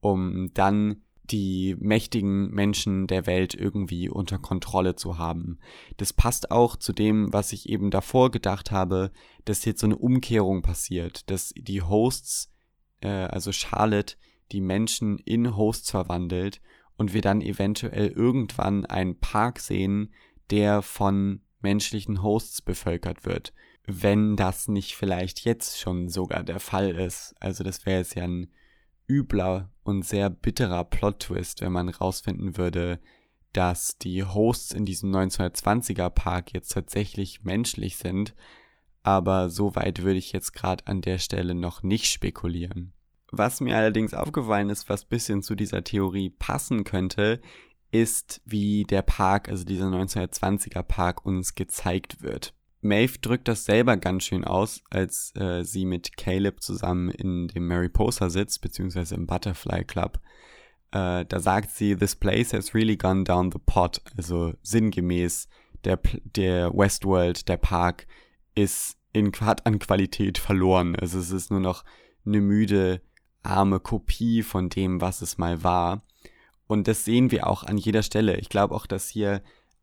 [0.00, 5.58] um dann die mächtigen Menschen der Welt irgendwie unter Kontrolle zu haben.
[5.96, 9.10] Das passt auch zu dem, was ich eben davor gedacht habe,
[9.44, 12.52] dass jetzt so eine Umkehrung passiert, dass die Hosts,
[13.00, 14.16] äh, also Charlotte,
[14.52, 16.60] die Menschen in Hosts verwandelt
[16.96, 20.12] und wir dann eventuell irgendwann einen Park sehen,
[20.50, 23.52] der von menschlichen Hosts bevölkert wird.
[23.86, 27.34] Wenn das nicht vielleicht jetzt schon sogar der Fall ist.
[27.40, 28.50] Also das wäre jetzt ja ein
[29.08, 33.00] übler und sehr bitterer Plot-Twist, wenn man rausfinden würde,
[33.52, 38.34] dass die Hosts in diesem 1920er Park jetzt tatsächlich menschlich sind.
[39.02, 42.92] aber so weit würde ich jetzt gerade an der Stelle noch nicht spekulieren.
[43.30, 47.40] Was mir allerdings aufgefallen ist, was bisschen zu dieser Theorie passen könnte,
[47.90, 52.54] ist, wie der Park, also dieser 1920er Park, uns gezeigt wird.
[52.80, 57.66] Maeve drückt das selber ganz schön aus, als äh, sie mit Caleb zusammen in dem
[57.66, 60.20] Mariposa sitzt, beziehungsweise im Butterfly Club.
[60.92, 64.00] Äh, da sagt sie, This place has really gone down the pot.
[64.16, 65.48] Also sinngemäß,
[65.84, 68.06] der, der Westworld, der Park,
[68.54, 70.94] ist in, hat an Qualität verloren.
[70.96, 71.84] Also es ist nur noch
[72.24, 73.02] eine müde,
[73.42, 76.04] arme Kopie von dem, was es mal war.
[76.66, 78.36] Und das sehen wir auch an jeder Stelle.
[78.36, 79.42] Ich glaube auch, dass hier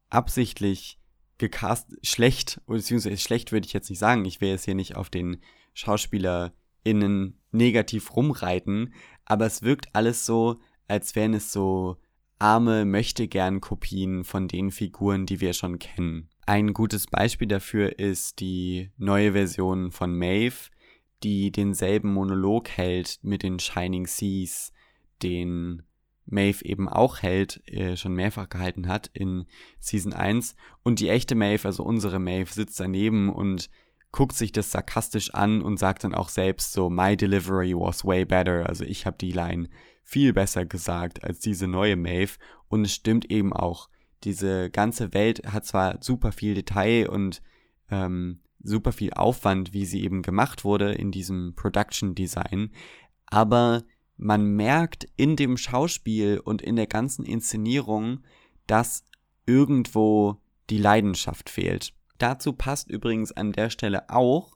[0.10, 1.00] absichtlich
[1.38, 4.26] gecast, schlecht, beziehungsweise schlecht würde ich jetzt nicht sagen.
[4.26, 5.42] Ich will jetzt hier nicht auf den
[5.74, 8.94] SchauspielerInnen negativ rumreiten,
[9.26, 11.98] aber es wirkt alles so, als wären es so
[12.40, 16.30] arme möchtegern Kopien von den Figuren, die wir schon kennen.
[16.46, 20.70] Ein gutes Beispiel dafür ist die neue Version von Maeve,
[21.24, 24.72] die denselben Monolog hält mit den Shining Seas,
[25.24, 25.84] den
[26.26, 29.46] Maeve eben auch hält, äh, schon mehrfach gehalten hat in
[29.80, 30.56] Season 1.
[30.84, 33.70] Und die echte Maeve, also unsere Maeve, sitzt daneben und
[34.12, 38.26] guckt sich das sarkastisch an und sagt dann auch selbst so, My delivery was way
[38.26, 38.68] better.
[38.68, 39.70] Also ich habe die Line
[40.04, 42.38] viel besser gesagt als diese neue Maeve.
[42.68, 43.90] Und es stimmt eben auch.
[44.24, 47.42] Diese ganze Welt hat zwar super viel Detail und
[47.92, 52.72] ähm, super viel Aufwand, wie sie eben gemacht wurde in diesem Production Design,
[53.28, 53.84] aber
[54.18, 58.24] man merkt in dem Schauspiel und in der ganzen Inszenierung,
[58.68, 59.04] dass
[59.46, 61.94] irgendwo die Leidenschaft fehlt.
[62.18, 64.56] Dazu passt übrigens an der Stelle auch,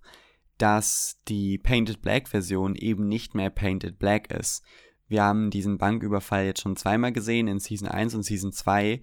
[0.57, 4.63] dass die Painted Black Version eben nicht mehr Painted Black ist.
[5.07, 9.01] Wir haben diesen Banküberfall jetzt schon zweimal gesehen, in Season 1 und Season 2,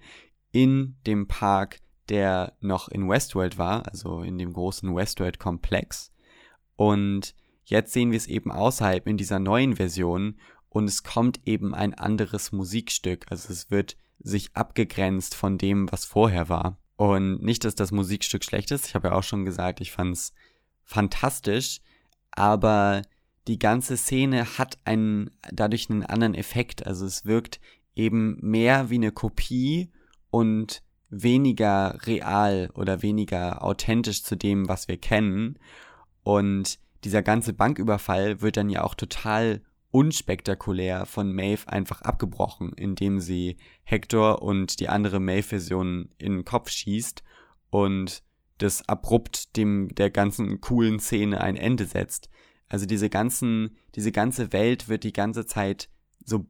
[0.51, 6.13] in dem Park, der noch in Westworld war, also in dem großen Westworld-Komplex.
[6.75, 7.35] Und
[7.69, 10.37] Jetzt sehen wir es eben außerhalb in dieser neuen Version
[10.69, 13.25] und es kommt eben ein anderes Musikstück.
[13.29, 16.77] Also es wird sich abgegrenzt von dem, was vorher war.
[16.95, 18.87] Und nicht, dass das Musikstück schlecht ist.
[18.87, 20.33] Ich habe ja auch schon gesagt, ich fand es
[20.85, 21.81] fantastisch.
[22.31, 23.01] Aber
[23.49, 26.87] die ganze Szene hat einen, dadurch einen anderen Effekt.
[26.87, 27.59] Also es wirkt
[27.95, 29.91] eben mehr wie eine Kopie
[30.29, 35.59] und weniger real oder weniger authentisch zu dem, was wir kennen.
[36.23, 43.19] Und dieser ganze Banküberfall wird dann ja auch total unspektakulär von Maeve einfach abgebrochen, indem
[43.19, 47.23] sie Hector und die andere Maeve-Version in den Kopf schießt
[47.69, 48.23] und
[48.57, 52.29] das abrupt dem der ganzen coolen Szene ein Ende setzt.
[52.69, 55.89] Also diese ganzen, diese ganze Welt wird die ganze Zeit
[56.23, 56.45] so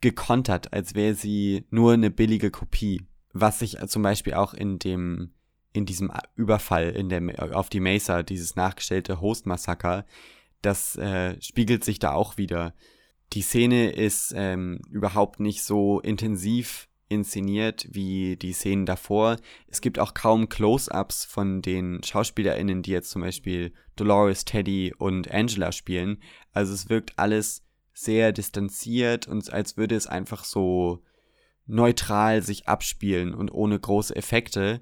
[0.00, 3.02] gekontert, als wäre sie nur eine billige Kopie.
[3.32, 5.32] Was sich zum Beispiel auch in dem
[5.78, 10.04] in diesem Überfall in der, auf die Mesa, dieses nachgestellte Host-Massaker,
[10.60, 12.74] das äh, spiegelt sich da auch wieder.
[13.32, 19.36] Die Szene ist ähm, überhaupt nicht so intensiv inszeniert wie die Szenen davor.
[19.66, 25.30] Es gibt auch kaum Close-ups von den SchauspielerInnen, die jetzt zum Beispiel Dolores, Teddy und
[25.30, 26.22] Angela spielen.
[26.52, 27.64] Also es wirkt alles
[27.94, 31.02] sehr distanziert und als würde es einfach so
[31.66, 34.80] neutral sich abspielen und ohne große Effekte.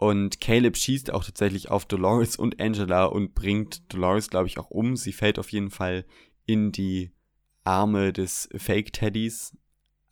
[0.00, 4.70] Und Caleb schießt auch tatsächlich auf Dolores und Angela und bringt Dolores, glaube ich, auch
[4.70, 4.96] um.
[4.96, 6.04] Sie fällt auf jeden Fall
[6.46, 7.10] in die
[7.64, 9.56] Arme des Fake-Teddys.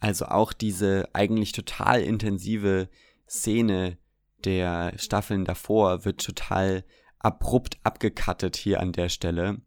[0.01, 2.88] Also auch diese eigentlich total intensive
[3.29, 3.96] Szene
[4.44, 6.85] der Staffeln davor wird total
[7.20, 9.62] abrupt abgekattet hier an der Stelle.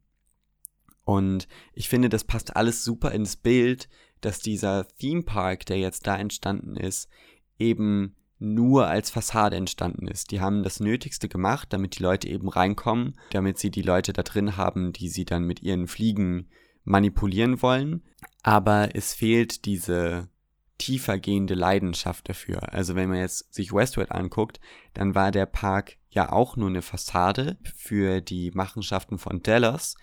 [1.05, 3.87] Und ich finde, das passt alles super ins Bild,
[4.19, 7.07] dass dieser Theme Park, der jetzt da entstanden ist,
[7.57, 10.31] eben nur als Fassade entstanden ist.
[10.31, 14.23] Die haben das Nötigste gemacht, damit die Leute eben reinkommen, damit sie die Leute da
[14.23, 16.49] drin haben, die sie dann mit ihren Fliegen
[16.85, 18.03] manipulieren wollen.
[18.41, 20.29] Aber es fehlt diese
[20.77, 22.73] tiefergehende Leidenschaft dafür.
[22.73, 24.61] Also wenn man jetzt sich Westworld anguckt,
[24.93, 29.95] dann war der Park ja auch nur eine Fassade für die Machenschaften von Dallas,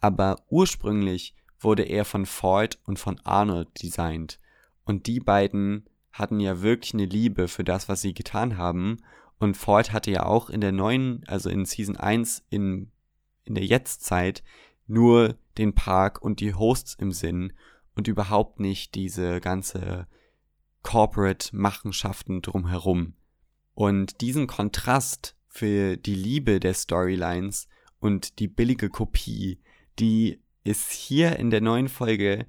[0.00, 4.38] aber ursprünglich wurde er von Ford und von Arnold designt.
[4.84, 8.98] Und die beiden hatten ja wirklich eine Liebe für das, was sie getan haben.
[9.38, 12.90] Und Ford hatte ja auch in der neuen, also in Season 1 in,
[13.44, 14.42] in der Jetztzeit
[14.86, 17.52] nur den Park und die Hosts im Sinn
[17.94, 20.06] und überhaupt nicht diese ganze
[20.82, 23.14] Corporate-Machenschaften drumherum.
[23.74, 27.68] Und diesen Kontrast für die Liebe der Storylines
[28.00, 29.60] und die billige Kopie,
[29.98, 32.46] die ist hier in der neuen Folge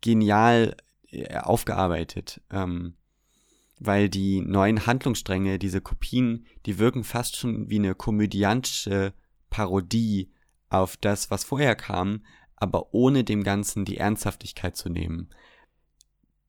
[0.00, 0.76] genial
[1.10, 2.40] äh, aufgearbeitet.
[2.50, 2.94] Ähm,
[3.78, 9.12] weil die neuen Handlungsstränge, diese Kopien, die wirken fast schon wie eine komödiantische
[9.50, 10.30] Parodie
[10.68, 12.24] auf das, was vorher kam,
[12.56, 15.28] aber ohne dem Ganzen die Ernsthaftigkeit zu nehmen.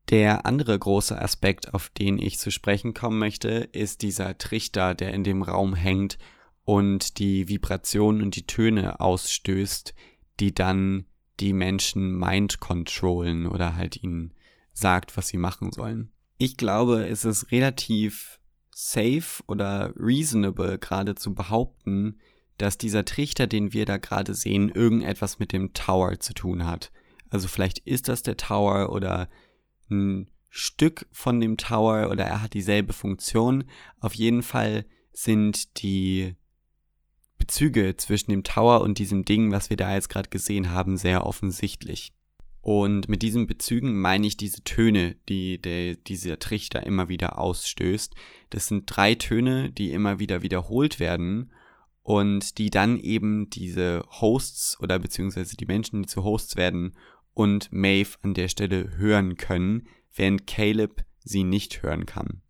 [0.10, 5.14] Der andere große Aspekt, auf den ich zu sprechen kommen möchte, ist dieser Trichter, der
[5.14, 6.18] in dem Raum hängt
[6.64, 9.94] und die Vibrationen und die Töne ausstößt,
[10.40, 11.06] die dann
[11.42, 14.34] die Menschen mind controllen oder halt ihnen
[14.72, 16.12] sagt, was sie machen sollen.
[16.38, 18.40] Ich glaube, es ist relativ
[18.72, 22.20] safe oder reasonable gerade zu behaupten,
[22.58, 26.92] dass dieser Trichter, den wir da gerade sehen, irgendetwas mit dem Tower zu tun hat.
[27.30, 29.30] Also vielleicht ist das der Tower oder
[29.90, 33.66] ein Stück von dem Tower oder er hat dieselbe Funktion.
[34.00, 36.36] Auf jeden Fall sind die
[37.38, 41.26] Bezüge zwischen dem Tower und diesem Ding, was wir da jetzt gerade gesehen haben, sehr
[41.26, 42.14] offensichtlich.
[42.68, 48.14] Und mit diesen Bezügen meine ich diese Töne, die der, dieser Trichter immer wieder ausstößt.
[48.50, 51.54] Das sind drei Töne, die immer wieder wiederholt werden
[52.04, 56.98] und die dann eben diese Hosts oder beziehungsweise die Menschen, die zu Hosts werden
[57.34, 62.42] und Maeve an der Stelle hören können, während Caleb sie nicht hören kann.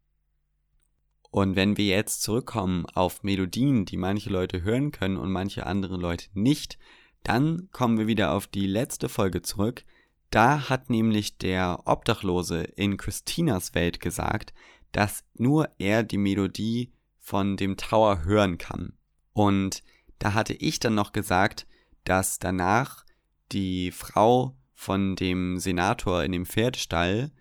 [1.29, 5.95] Und wenn wir jetzt zurückkommen auf Melodien, die manche Leute hören können und manche andere
[5.95, 6.79] Leute nicht,
[7.21, 9.85] dann kommen wir wieder auf die letzte Folge zurück,
[10.29, 14.53] da hat nämlich der Obdachlose in Christinas Welt gesagt,
[14.91, 18.93] dass nur er die Melodie von dem Tower hören kann.
[19.33, 19.83] Und
[20.19, 21.67] da hatte ich dann noch gesagt,
[22.03, 23.05] dass danach
[23.51, 27.31] die Frau von dem Senator in dem Pferdestall,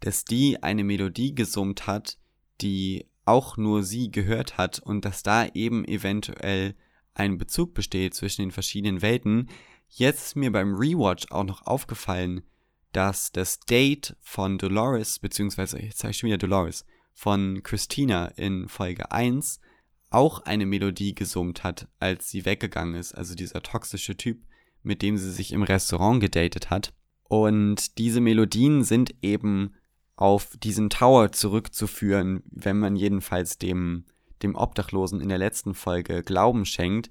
[0.00, 2.18] dass die eine Melodie gesummt hat,
[2.60, 6.74] die auch nur sie gehört hat und dass da eben eventuell
[7.14, 9.48] ein Bezug besteht zwischen den verschiedenen Welten,
[9.90, 12.42] Jetzt ist mir beim Rewatch auch noch aufgefallen,
[12.92, 18.68] dass das Date von Dolores, beziehungsweise, jetzt sage ich schon wieder Dolores, von Christina in
[18.68, 19.60] Folge 1
[20.10, 23.14] auch eine Melodie gesummt hat, als sie weggegangen ist.
[23.14, 24.42] Also dieser toxische Typ,
[24.82, 26.92] mit dem sie sich im Restaurant gedatet hat.
[27.24, 29.74] Und diese Melodien sind eben
[30.16, 34.04] auf diesen Tower zurückzuführen, wenn man jedenfalls dem,
[34.42, 37.10] dem Obdachlosen in der letzten Folge Glauben schenkt,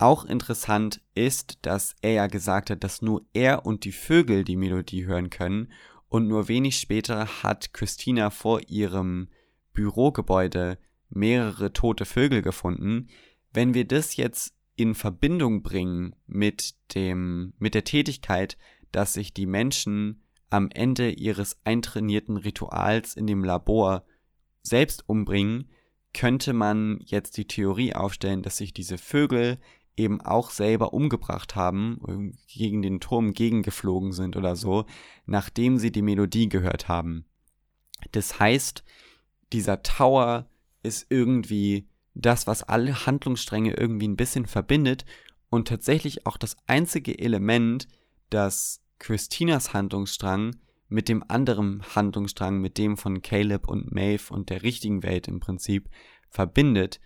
[0.00, 4.56] auch interessant ist, dass er ja gesagt hat, dass nur er und die Vögel die
[4.56, 5.72] Melodie hören können
[6.08, 9.28] und nur wenig später hat Christina vor ihrem
[9.72, 10.78] Bürogebäude
[11.08, 13.08] mehrere tote Vögel gefunden.
[13.52, 18.56] Wenn wir das jetzt in Verbindung bringen mit dem, mit der Tätigkeit,
[18.92, 24.04] dass sich die Menschen am Ende ihres eintrainierten Rituals in dem Labor
[24.62, 25.70] selbst umbringen,
[26.12, 29.58] könnte man jetzt die Theorie aufstellen, dass sich diese Vögel
[30.00, 34.84] eben auch selber umgebracht haben, gegen den Turm gegengeflogen sind oder so,
[35.26, 37.24] nachdem sie die Melodie gehört haben.
[38.12, 38.82] Das heißt,
[39.52, 40.48] dieser Tower
[40.82, 45.04] ist irgendwie das, was alle Handlungsstränge irgendwie ein bisschen verbindet
[45.48, 47.88] und tatsächlich auch das einzige Element,
[48.30, 50.56] das Christinas Handlungsstrang
[50.88, 55.40] mit dem anderen Handlungsstrang, mit dem von Caleb und Maeve und der richtigen Welt im
[55.40, 55.88] Prinzip
[56.28, 57.00] verbindet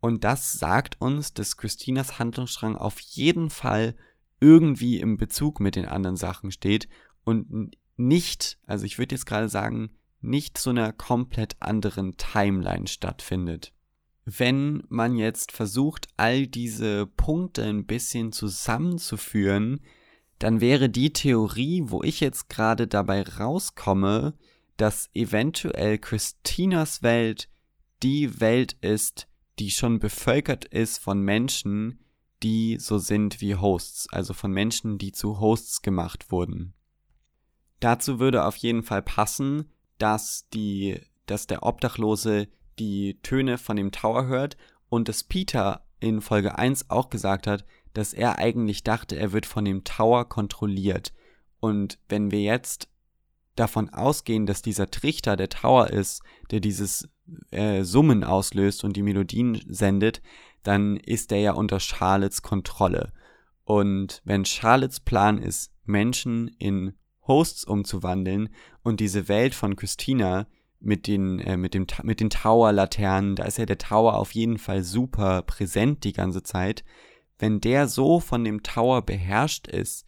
[0.00, 3.94] und das sagt uns, dass Christinas Handlungsstrang auf jeden Fall
[4.40, 6.88] irgendwie im Bezug mit den anderen Sachen steht
[7.24, 9.90] und nicht, also ich würde jetzt gerade sagen,
[10.20, 13.72] nicht zu einer komplett anderen Timeline stattfindet.
[14.24, 19.80] Wenn man jetzt versucht, all diese Punkte ein bisschen zusammenzuführen,
[20.38, 24.34] dann wäre die Theorie, wo ich jetzt gerade dabei rauskomme,
[24.76, 27.48] dass eventuell Christinas Welt
[28.02, 29.27] die Welt ist,
[29.58, 32.00] die schon bevölkert ist von Menschen,
[32.42, 36.74] die so sind wie Hosts, also von Menschen, die zu Hosts gemacht wurden.
[37.80, 42.48] Dazu würde auf jeden Fall passen, dass die, dass der Obdachlose
[42.78, 44.56] die Töne von dem Tower hört
[44.88, 49.46] und dass Peter in Folge 1 auch gesagt hat, dass er eigentlich dachte, er wird
[49.46, 51.12] von dem Tower kontrolliert.
[51.60, 52.88] Und wenn wir jetzt
[53.56, 57.08] davon ausgehen, dass dieser Trichter der Tower ist, der dieses
[57.50, 60.22] äh, Summen auslöst und die Melodien sendet,
[60.62, 63.12] dann ist der ja unter Charlottes Kontrolle.
[63.64, 66.94] Und wenn Charlottes Plan ist, Menschen in
[67.26, 68.48] Hosts umzuwandeln
[68.82, 70.46] und diese Welt von Christina
[70.80, 74.58] mit den, äh, mit dem, mit den Tower-Laternen, da ist ja der Tower auf jeden
[74.58, 76.84] Fall super präsent die ganze Zeit.
[77.38, 80.04] Wenn der so von dem Tower beherrscht ist,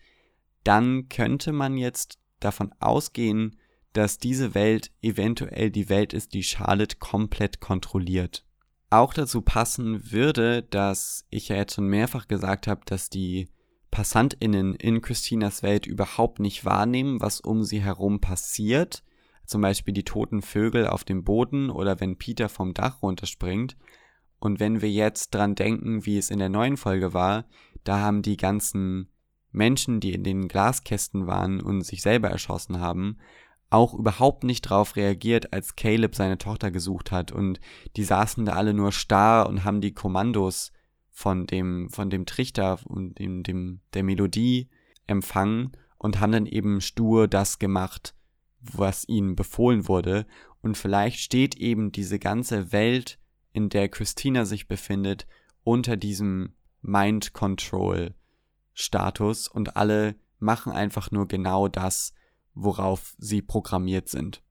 [0.64, 3.56] dann könnte man jetzt davon ausgehen,
[3.92, 8.44] dass diese Welt eventuell die Welt ist, die Charlotte komplett kontrolliert.
[8.90, 13.48] Auch dazu passen würde, dass ich ja jetzt schon mehrfach gesagt habe, dass die
[13.90, 19.02] PassantInnen in Christinas Welt überhaupt nicht wahrnehmen, was um sie herum passiert.
[19.46, 23.76] Zum Beispiel die toten Vögel auf dem Boden oder wenn Peter vom Dach runterspringt.
[24.38, 27.46] Und wenn wir jetzt dran denken, wie es in der neuen Folge war,
[27.84, 29.08] da haben die ganzen
[29.52, 33.18] Menschen, die in den Glaskästen waren und sich selber erschossen haben,
[33.70, 37.60] auch überhaupt nicht drauf reagiert, als Caleb seine Tochter gesucht hat und
[37.96, 40.72] die saßen da alle nur starr und haben die Kommandos
[41.10, 44.68] von dem, von dem Trichter und dem, dem, der Melodie
[45.06, 48.14] empfangen und haben dann eben stur das gemacht,
[48.60, 50.26] was ihnen befohlen wurde.
[50.62, 53.18] Und vielleicht steht eben diese ganze Welt,
[53.52, 55.26] in der Christina sich befindet,
[55.62, 58.14] unter diesem Mind Control
[58.72, 62.14] Status und alle machen einfach nur genau das,
[62.62, 64.42] worauf sie programmiert sind.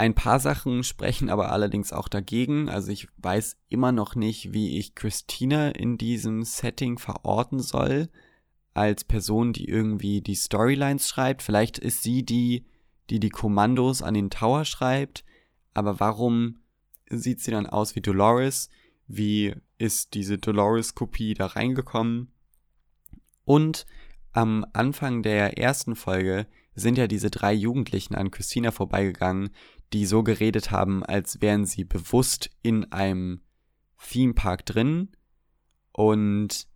[0.00, 2.70] Ein paar Sachen sprechen aber allerdings auch dagegen.
[2.70, 8.08] Also ich weiß immer noch nicht, wie ich Christina in diesem Setting verorten soll.
[8.72, 11.42] Als Person, die irgendwie die Storylines schreibt.
[11.42, 12.64] Vielleicht ist sie die,
[13.10, 15.22] die die Kommandos an den Tower schreibt.
[15.74, 16.60] Aber warum
[17.10, 18.70] sieht sie dann aus wie Dolores?
[19.06, 22.32] Wie ist diese Dolores-Kopie da reingekommen?
[23.44, 23.84] Und
[24.32, 29.50] am Anfang der ersten Folge sind ja diese drei Jugendlichen an Christina vorbeigegangen,
[29.92, 33.40] die so geredet haben, als wären sie bewusst in einem
[33.98, 35.08] Themepark drin.
[35.92, 36.68] Und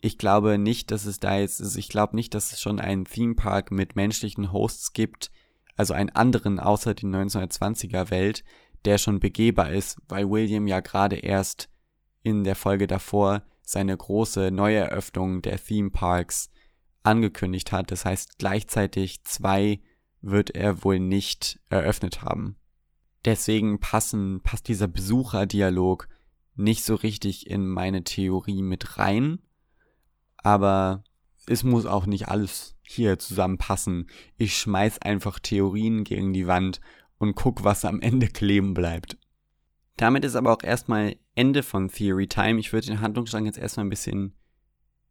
[0.00, 3.04] ich glaube nicht, dass es da jetzt, also ich glaube nicht, dass es schon einen
[3.04, 5.30] Themepark mit menschlichen Hosts gibt,
[5.76, 8.44] also einen anderen außer die 1920er Welt,
[8.84, 11.68] der schon begehbar ist, weil William ja gerade erst
[12.22, 16.50] in der Folge davor seine große Neueröffnung der Themeparks
[17.06, 17.90] angekündigt hat.
[17.90, 19.80] Das heißt, gleichzeitig zwei
[20.20, 22.56] wird er wohl nicht eröffnet haben.
[23.24, 26.08] Deswegen passen, passt dieser Besucherdialog
[26.54, 29.40] nicht so richtig in meine Theorie mit rein.
[30.38, 31.04] Aber
[31.46, 34.08] es muss auch nicht alles hier zusammenpassen.
[34.36, 36.80] Ich schmeiß einfach Theorien gegen die Wand
[37.18, 39.18] und guck, was am Ende kleben bleibt.
[39.96, 42.60] Damit ist aber auch erstmal Ende von Theory Time.
[42.60, 44.35] Ich würde den Handlungsstrang jetzt erstmal ein bisschen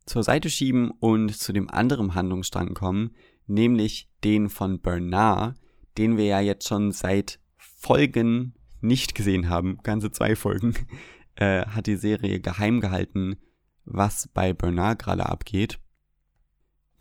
[0.06, 3.12] zur Seite schieben und zu dem anderen Handlungsstrang kommen,
[3.48, 5.56] nämlich den von Bernard,
[5.98, 10.76] den wir ja jetzt schon seit Folgen nicht gesehen haben, ganze zwei Folgen,
[11.36, 13.38] äh, hat die Serie geheim gehalten,
[13.84, 15.80] was bei Bernard gerade abgeht.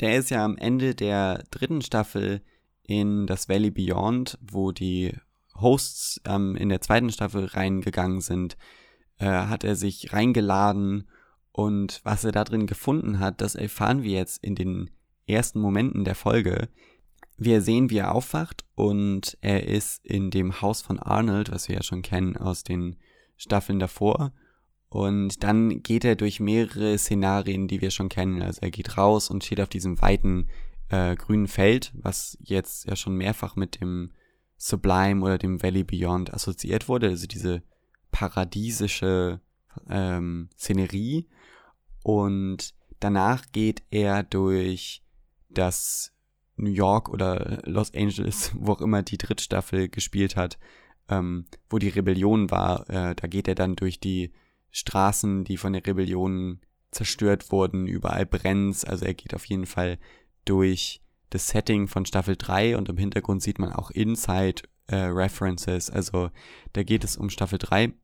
[0.00, 2.42] Der ist ja am Ende der dritten Staffel
[2.82, 5.14] in das Valley Beyond, wo die
[5.54, 8.56] Hosts ähm, in der zweiten Staffel reingegangen sind,
[9.18, 11.08] äh, hat er sich reingeladen
[11.56, 14.90] und was er da drin gefunden hat, das erfahren wir jetzt in den
[15.24, 16.68] ersten Momenten der Folge.
[17.36, 21.76] Wir sehen, wie er aufwacht und er ist in dem Haus von Arnold, was wir
[21.76, 22.96] ja schon kennen aus den
[23.36, 24.32] Staffeln davor.
[24.88, 28.42] Und dann geht er durch mehrere Szenarien, die wir schon kennen.
[28.42, 30.48] Also er geht raus und steht auf diesem weiten
[30.88, 34.10] äh, grünen Feld, was jetzt ja schon mehrfach mit dem
[34.56, 37.10] Sublime oder dem Valley Beyond assoziiert wurde.
[37.10, 37.62] Also diese
[38.10, 39.40] paradiesische
[39.88, 41.28] ähm, Szenerie.
[42.04, 45.02] Und danach geht er durch
[45.48, 46.12] das
[46.56, 50.58] New York oder Los Angeles, wo auch immer die dritte Staffel gespielt hat,
[51.08, 52.88] ähm, wo die Rebellion war.
[52.90, 54.32] Äh, da geht er dann durch die
[54.70, 58.84] Straßen, die von der Rebellion zerstört wurden, überall brennt's.
[58.84, 59.98] Also er geht auf jeden Fall
[60.44, 61.00] durch
[61.30, 65.88] das Setting von Staffel 3 und im Hintergrund sieht man auch Inside äh, References.
[65.88, 66.30] Also
[66.74, 67.94] da geht es um Staffel 3.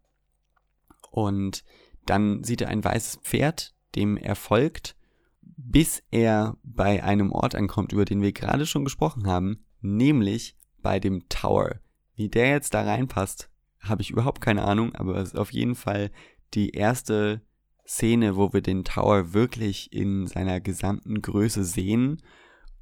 [1.10, 1.64] Und
[2.06, 4.96] dann sieht er ein weißes Pferd, dem er folgt,
[5.42, 10.98] bis er bei einem Ort ankommt, über den wir gerade schon gesprochen haben, nämlich bei
[10.98, 11.80] dem Tower.
[12.14, 15.74] Wie der jetzt da reinpasst, habe ich überhaupt keine Ahnung, aber es ist auf jeden
[15.74, 16.10] Fall
[16.54, 17.42] die erste
[17.86, 22.22] Szene, wo wir den Tower wirklich in seiner gesamten Größe sehen.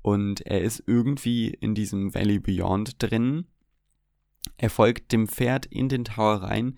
[0.03, 3.47] Und er ist irgendwie in diesem Valley Beyond drin.
[4.57, 6.77] Er folgt dem Pferd in den Tower rein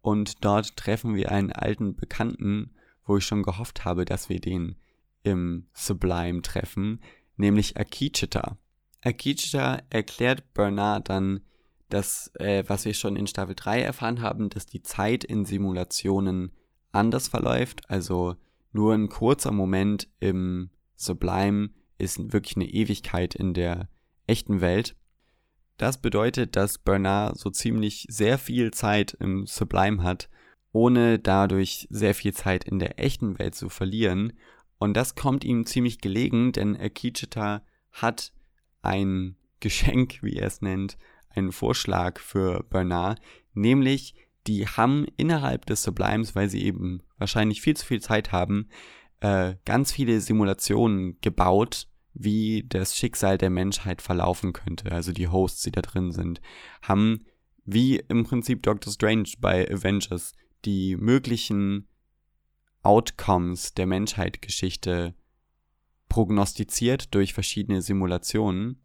[0.00, 2.72] und dort treffen wir einen alten Bekannten,
[3.08, 4.76] wo ich schon gehofft habe, dass wir den
[5.22, 7.00] im Sublime treffen,
[7.36, 8.56] nämlich Akichita.
[9.02, 11.40] Akichita erklärt Bernard dann,
[11.88, 16.52] dass, äh, was wir schon in Staffel 3 erfahren haben, dass die Zeit in Simulationen
[16.92, 18.36] anders verläuft, also
[18.72, 23.88] nur ein kurzer Moment im Sublime ist wirklich eine Ewigkeit in der
[24.26, 24.94] echten Welt.
[25.78, 30.28] Das bedeutet, dass Bernard so ziemlich sehr viel Zeit im Sublime hat
[30.72, 34.34] ohne dadurch sehr viel Zeit in der echten Welt zu verlieren.
[34.78, 37.62] Und das kommt ihm ziemlich gelegen, denn Akichita
[37.92, 38.32] hat
[38.82, 40.98] ein Geschenk, wie er es nennt,
[41.30, 43.20] einen Vorschlag für Bernard,
[43.54, 44.14] nämlich
[44.46, 48.68] die haben innerhalb des Sublimes, weil sie eben wahrscheinlich viel zu viel Zeit haben,
[49.20, 54.90] äh, ganz viele Simulationen gebaut, wie das Schicksal der Menschheit verlaufen könnte.
[54.90, 56.40] Also die Hosts, die da drin sind,
[56.82, 57.24] haben
[57.64, 60.32] wie im Prinzip Doctor Strange bei Avengers
[60.64, 61.88] die möglichen
[62.82, 65.14] Outcomes der Menschheitsgeschichte
[66.08, 68.80] prognostiziert durch verschiedene Simulationen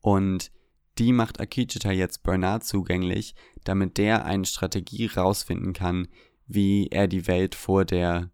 [0.00, 0.50] und
[0.98, 6.08] die macht Akijita jetzt Bernard zugänglich, damit der eine Strategie rausfinden kann,
[6.46, 8.30] wie er die Welt vor der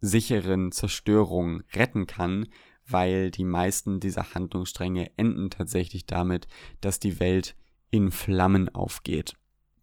[0.00, 2.46] sicheren Zerstörung retten kann,
[2.86, 6.46] weil die meisten dieser Handlungsstränge enden tatsächlich damit,
[6.80, 7.56] dass die Welt
[7.90, 9.34] in Flammen aufgeht.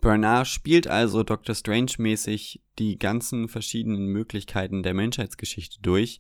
[0.02, 1.54] Bernard spielt also Dr.
[1.54, 6.20] Strange mäßig die ganzen verschiedenen Möglichkeiten der Menschheitsgeschichte durch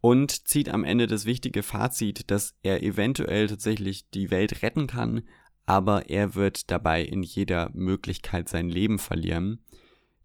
[0.00, 5.22] und zieht am Ende das wichtige Fazit, dass er eventuell tatsächlich die Welt retten kann,
[5.66, 9.62] aber er wird dabei in jeder Möglichkeit sein Leben verlieren.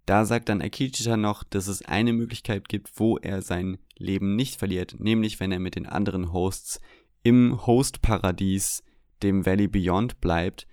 [0.05, 4.55] Da sagt dann Akishita noch, dass es eine Möglichkeit gibt, wo er sein Leben nicht
[4.55, 6.79] verliert, nämlich wenn er mit den anderen Hosts
[7.23, 8.83] im Host-Paradies,
[9.23, 10.67] dem Valley Beyond, bleibt.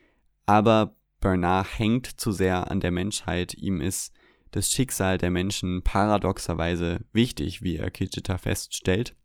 [0.44, 4.12] Aber Bernard hängt zu sehr an der Menschheit, ihm ist
[4.50, 9.16] das Schicksal der Menschen paradoxerweise wichtig, wie Akishita feststellt.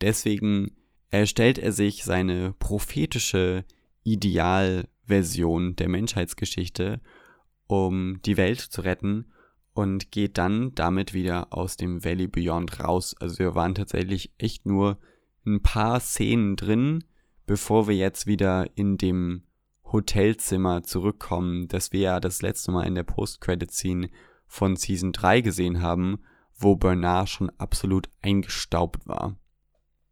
[0.00, 0.72] Deswegen
[1.10, 3.64] erstellt er sich seine prophetische
[4.02, 7.00] Idealversion der Menschheitsgeschichte,
[7.68, 9.26] um die Welt zu retten
[9.74, 13.14] und geht dann damit wieder aus dem Valley Beyond raus.
[13.20, 14.98] Also wir waren tatsächlich echt nur
[15.46, 17.04] ein paar Szenen drin,
[17.46, 19.44] bevor wir jetzt wieder in dem
[19.92, 24.08] Hotelzimmer zurückkommen, das wir ja das letzte Mal in der Post-Credit-Scene
[24.46, 26.20] von Season 3 gesehen haben,
[26.56, 29.36] wo Bernard schon absolut eingestaubt war.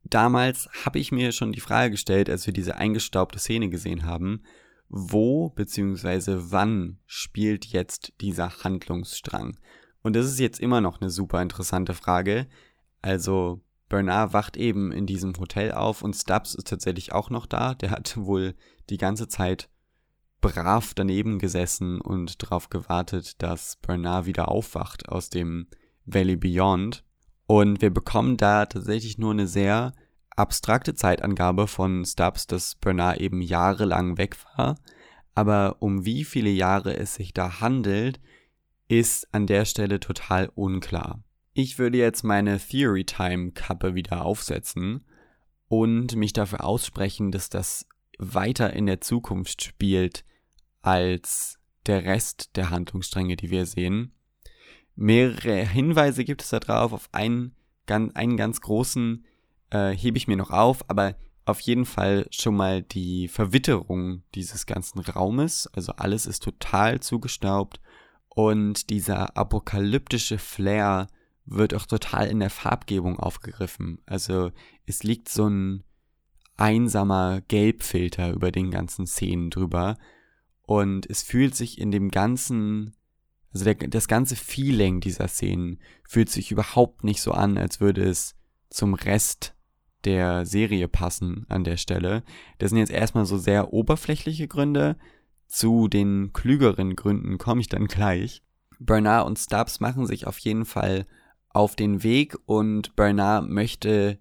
[0.05, 4.43] Damals habe ich mir schon die Frage gestellt, als wir diese eingestaubte Szene gesehen haben,
[4.89, 6.37] wo bzw.
[6.51, 9.59] wann spielt jetzt dieser Handlungsstrang?
[10.03, 12.49] Und das ist jetzt immer noch eine super interessante Frage.
[13.03, 17.74] Also Bernard wacht eben in diesem Hotel auf und Stubbs ist tatsächlich auch noch da.
[17.74, 18.55] Der hat wohl
[18.89, 19.70] die ganze Zeit
[20.41, 25.66] brav daneben gesessen und darauf gewartet, dass Bernard wieder aufwacht aus dem
[26.07, 27.05] Valley Beyond.
[27.47, 29.93] Und wir bekommen da tatsächlich nur eine sehr
[30.30, 34.76] abstrakte Zeitangabe von Stubbs, dass Bernard eben jahrelang weg war.
[35.34, 38.20] Aber um wie viele Jahre es sich da handelt,
[38.88, 41.22] ist an der Stelle total unklar.
[41.53, 45.05] Ich würde jetzt meine Theory Time Kappe wieder aufsetzen
[45.68, 47.86] und mich dafür aussprechen, dass das
[48.18, 50.24] weiter in der Zukunft spielt
[50.83, 54.12] als der Rest der Handlungsstränge, die wir sehen.
[54.97, 56.93] Mehrere Hinweise gibt es darauf.
[56.93, 57.55] Auf einen,
[57.87, 59.24] einen ganz großen
[59.70, 61.16] äh, hebe ich mir noch auf, aber
[61.47, 65.66] auf jeden Fall schon mal die Verwitterung dieses ganzen Raumes.
[65.72, 67.81] Also alles ist total zugestaubt
[68.28, 71.09] und dieser apokalyptische Flair
[71.47, 74.01] wird auch total in der Farbgebung aufgegriffen.
[74.07, 74.53] Also
[74.87, 75.83] es liegt so ein
[76.57, 79.97] einsamer Gelbfilter über den ganzen Szenen drüber
[80.71, 82.95] und es fühlt sich in dem ganzen,
[83.53, 88.05] also der, das ganze Feeling dieser Szenen fühlt sich überhaupt nicht so an, als würde
[88.05, 88.37] es
[88.68, 89.57] zum Rest
[90.05, 92.23] der Serie passen an der Stelle.
[92.59, 94.97] Das sind jetzt erstmal so sehr oberflächliche Gründe.
[95.49, 98.45] Zu den klügeren Gründen komme ich dann gleich.
[98.79, 101.09] Bernard und Stubbs machen sich auf jeden Fall
[101.49, 104.21] auf den Weg und Bernard möchte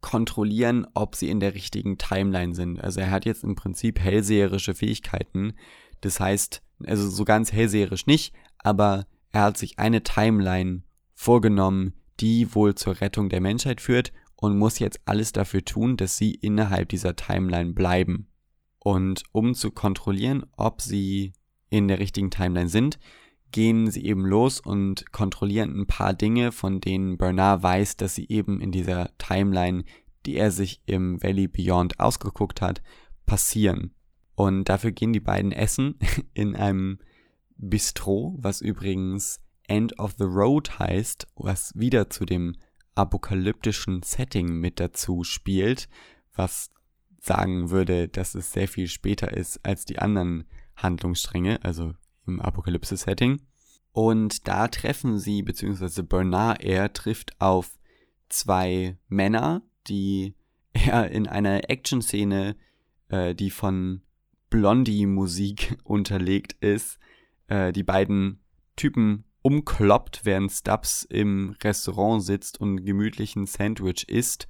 [0.00, 2.80] kontrollieren, ob sie in der richtigen Timeline sind.
[2.80, 5.54] Also er hat jetzt im Prinzip hellseherische Fähigkeiten.
[6.00, 10.82] Das heißt, also so ganz hellseherisch nicht, aber er hat sich eine Timeline
[11.14, 16.16] vorgenommen, die wohl zur Rettung der Menschheit führt und muss jetzt alles dafür tun, dass
[16.16, 18.28] sie innerhalb dieser Timeline bleiben.
[18.78, 21.32] Und um zu kontrollieren, ob sie
[21.70, 22.98] in der richtigen Timeline sind,
[23.50, 28.28] gehen sie eben los und kontrollieren ein paar Dinge, von denen Bernard weiß, dass sie
[28.28, 29.84] eben in dieser Timeline,
[30.26, 32.82] die er sich im Valley Beyond ausgeguckt hat,
[33.26, 33.94] passieren.
[34.34, 35.98] Und dafür gehen die beiden essen
[36.34, 36.98] in einem
[37.56, 42.56] Bistro, was übrigens End of the Road heißt, was wieder zu dem
[42.94, 45.88] apokalyptischen Setting mit dazu spielt,
[46.34, 46.70] was
[47.20, 50.44] sagen würde, dass es sehr viel später ist als die anderen
[50.76, 51.94] Handlungsstränge, also
[52.28, 53.40] im Apokalypse-Setting.
[53.92, 57.78] Und da treffen sie, beziehungsweise Bernard, er trifft auf
[58.28, 60.34] zwei Männer, die
[60.72, 62.56] er in einer Action-Szene,
[63.08, 64.02] äh, die von
[64.50, 66.98] Blondie-Musik unterlegt ist,
[67.48, 68.40] äh, die beiden
[68.76, 74.46] Typen umkloppt, während Stubbs im Restaurant sitzt und gemütlichen Sandwich isst.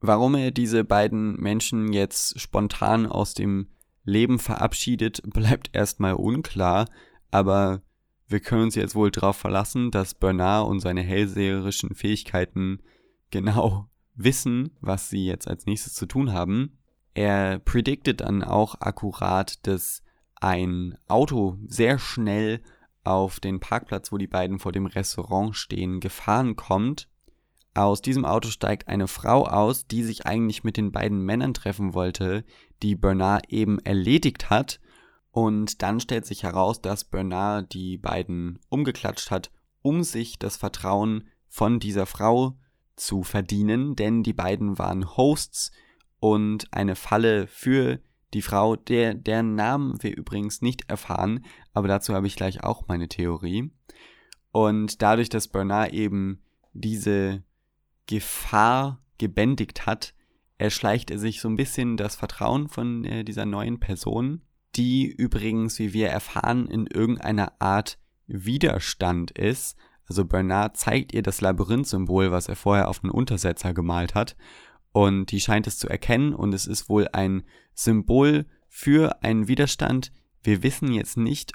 [0.00, 3.68] Warum er diese beiden Menschen jetzt spontan aus dem
[4.04, 6.88] Leben verabschiedet, bleibt erstmal unklar,
[7.30, 7.82] aber
[8.28, 12.80] wir können uns jetzt wohl darauf verlassen, dass Bernard und seine hellseherischen Fähigkeiten
[13.30, 16.78] genau wissen, was sie jetzt als nächstes zu tun haben.
[17.14, 20.02] Er prediktet dann auch akkurat, dass
[20.40, 22.60] ein Auto sehr schnell
[23.04, 27.08] auf den Parkplatz, wo die beiden vor dem Restaurant stehen, gefahren kommt.
[27.74, 31.92] Aus diesem Auto steigt eine Frau aus, die sich eigentlich mit den beiden Männern treffen
[31.92, 32.44] wollte,
[32.84, 34.80] die Bernard eben erledigt hat.
[35.30, 39.50] Und dann stellt sich heraus, dass Bernard die beiden umgeklatscht hat,
[39.82, 42.56] um sich das Vertrauen von dieser Frau
[42.94, 45.72] zu verdienen, denn die beiden waren Hosts
[46.20, 48.00] und eine Falle für
[48.34, 52.86] die Frau, der, deren Namen wir übrigens nicht erfahren, aber dazu habe ich gleich auch
[52.86, 53.72] meine Theorie.
[54.52, 57.42] Und dadurch, dass Bernard eben diese
[58.06, 60.14] Gefahr gebändigt hat,
[60.58, 64.42] erschleicht er sich so ein bisschen das Vertrauen von äh, dieser neuen Person,
[64.76, 69.76] die übrigens, wie wir erfahren, in irgendeiner Art Widerstand ist.
[70.06, 74.36] Also Bernard zeigt ihr das Labyrinth-Symbol, was er vorher auf einen Untersetzer gemalt hat,
[74.94, 77.42] und die scheint es zu erkennen und es ist wohl ein
[77.74, 80.12] Symbol für einen Widerstand.
[80.40, 81.52] Wir wissen jetzt nicht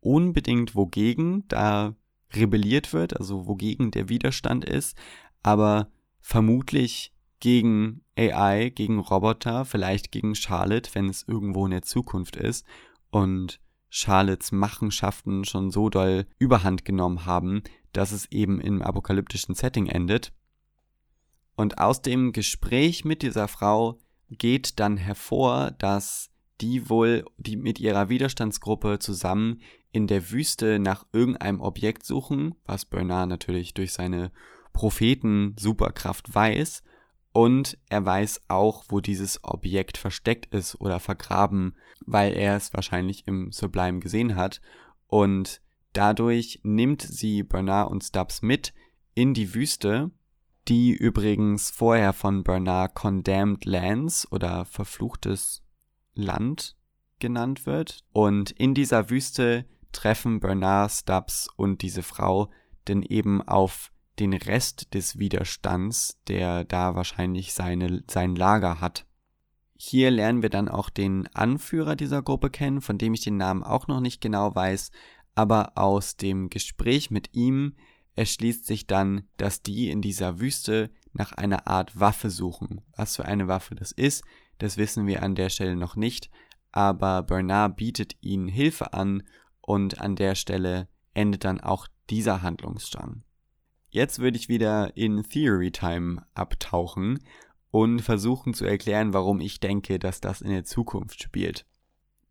[0.00, 1.96] unbedingt wogegen da
[2.32, 4.96] rebelliert wird, also wogegen der Widerstand ist,
[5.42, 5.90] aber
[6.20, 12.66] vermutlich gegen AI, gegen Roboter, vielleicht gegen Charlotte, wenn es irgendwo in der Zukunft ist
[13.10, 13.60] und
[13.90, 17.62] Charlottes Machenschaften schon so doll überhand genommen haben,
[17.92, 20.32] dass es eben im apokalyptischen Setting endet.
[21.56, 23.98] Und aus dem Gespräch mit dieser Frau
[24.30, 26.30] geht dann hervor, dass
[26.60, 29.60] die wohl die mit ihrer Widerstandsgruppe zusammen
[29.90, 34.32] in der Wüste nach irgendeinem Objekt suchen, was Bernard natürlich durch seine
[34.72, 36.82] Propheten Superkraft weiß.
[37.32, 43.26] Und er weiß auch, wo dieses Objekt versteckt ist oder vergraben, weil er es wahrscheinlich
[43.26, 44.60] im Sublime gesehen hat.
[45.06, 45.60] Und
[45.92, 48.72] dadurch nimmt sie Bernard und Stubbs mit
[49.14, 50.10] in die Wüste
[50.68, 55.62] die übrigens vorher von Bernard Condemned Lands oder verfluchtes
[56.14, 56.76] Land
[57.18, 58.04] genannt wird.
[58.12, 62.50] Und in dieser Wüste treffen Bernard, Stubbs und diese Frau
[62.86, 63.90] denn eben auf
[64.20, 69.06] den Rest des Widerstands, der da wahrscheinlich seine, sein Lager hat.
[69.76, 73.62] Hier lernen wir dann auch den Anführer dieser Gruppe kennen, von dem ich den Namen
[73.62, 74.90] auch noch nicht genau weiß,
[75.34, 77.74] aber aus dem Gespräch mit ihm
[78.16, 82.80] erschließt sich dann, dass die in dieser Wüste nach einer Art Waffe suchen.
[82.96, 84.24] Was für eine Waffe das ist,
[84.58, 86.28] das wissen wir an der Stelle noch nicht,
[86.72, 89.22] aber Bernard bietet ihnen Hilfe an
[89.60, 93.22] und an der Stelle endet dann auch dieser Handlungsstrang.
[93.90, 97.20] Jetzt würde ich wieder in Theory Time abtauchen
[97.70, 101.66] und versuchen zu erklären, warum ich denke, dass das in der Zukunft spielt.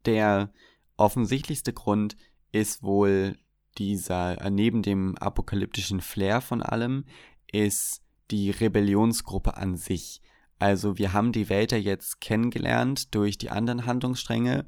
[0.05, 0.51] Der
[0.97, 2.15] offensichtlichste Grund
[2.51, 3.37] ist wohl
[3.77, 7.05] dieser, äh, neben dem apokalyptischen Flair von allem,
[7.51, 10.21] ist die Rebellionsgruppe an sich.
[10.59, 14.65] Also wir haben die Welt ja jetzt kennengelernt durch die anderen Handlungsstränge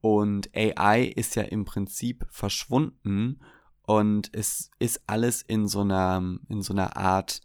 [0.00, 3.40] und AI ist ja im Prinzip verschwunden
[3.86, 7.40] und es ist alles in so einer, in so einer Art,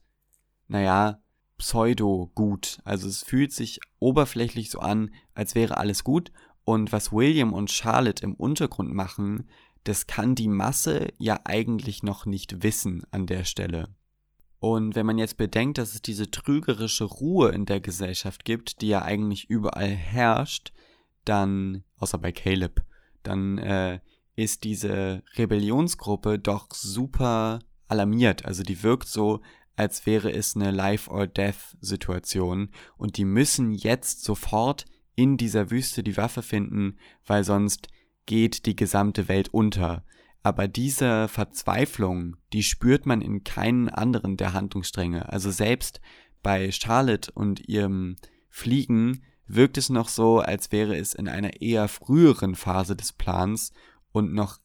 [0.67, 1.21] naja,
[1.57, 2.79] Pseudo-gut.
[2.83, 6.31] Also es fühlt sich oberflächlich so an, als wäre alles gut
[6.63, 9.49] und was William und Charlotte im Untergrund machen,
[9.83, 13.89] das kann die Masse ja eigentlich noch nicht wissen an der Stelle.
[14.59, 18.89] Und wenn man jetzt bedenkt, dass es diese trügerische Ruhe in der Gesellschaft gibt, die
[18.89, 20.71] ja eigentlich überall herrscht,
[21.25, 22.83] dann, außer bei Caleb,
[23.23, 23.99] dann äh,
[24.35, 28.45] ist diese Rebellionsgruppe doch super alarmiert.
[28.45, 29.41] Also die wirkt so,
[29.75, 36.41] als wäre es eine Life-or-Death-Situation und die müssen jetzt sofort in dieser Wüste die Waffe
[36.41, 37.87] finden, weil sonst
[38.25, 40.03] geht die gesamte Welt unter.
[40.43, 45.29] Aber diese Verzweiflung, die spürt man in keinen anderen der Handlungsstränge.
[45.29, 46.01] Also selbst
[46.41, 48.15] bei Charlotte und ihrem
[48.49, 53.73] Fliegen wirkt es noch so, als wäre es in einer eher früheren Phase des Plans
[54.11, 54.57] und noch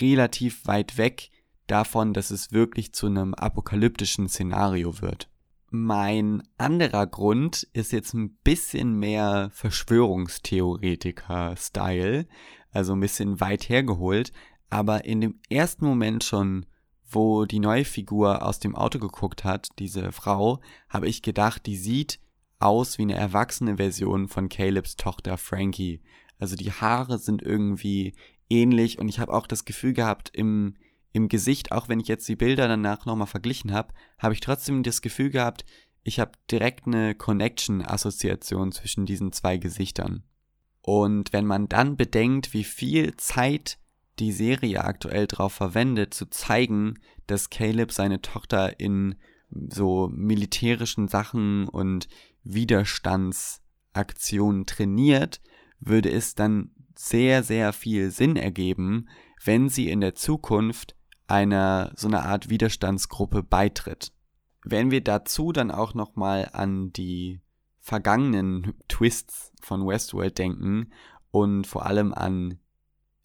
[0.00, 1.30] relativ weit weg
[1.66, 5.28] davon, dass es wirklich zu einem apokalyptischen Szenario wird.
[5.70, 12.26] Mein anderer Grund ist jetzt ein bisschen mehr Verschwörungstheoretiker-Style
[12.72, 14.32] also ein bisschen weit hergeholt,
[14.70, 16.66] aber in dem ersten Moment schon,
[17.08, 21.76] wo die neue Figur aus dem Auto geguckt hat, diese Frau, habe ich gedacht, die
[21.76, 22.18] sieht
[22.58, 26.00] aus wie eine erwachsene Version von Calebs Tochter Frankie.
[26.38, 28.14] Also die Haare sind irgendwie
[28.52, 30.74] ähnlich und ich habe auch das Gefühl gehabt, im,
[31.12, 34.82] im Gesicht, auch wenn ich jetzt die Bilder danach nochmal verglichen habe, habe ich trotzdem
[34.82, 35.64] das Gefühl gehabt,
[36.04, 40.24] ich habe direkt eine Connection-Assoziation zwischen diesen zwei Gesichtern.
[40.82, 43.78] Und wenn man dann bedenkt, wie viel Zeit
[44.18, 46.98] die Serie aktuell darauf verwendet, zu zeigen,
[47.28, 49.14] dass Caleb seine Tochter in
[49.50, 52.08] so militärischen Sachen und
[52.42, 55.40] Widerstandsaktionen trainiert,
[55.78, 59.08] würde es dann sehr, sehr viel Sinn ergeben,
[59.44, 64.12] wenn sie in der Zukunft einer so einer Art Widerstandsgruppe beitritt.
[64.64, 67.40] Wenn wir dazu dann auch noch mal an die
[67.80, 70.92] vergangenen Twists von Westworld denken
[71.30, 72.58] und vor allem an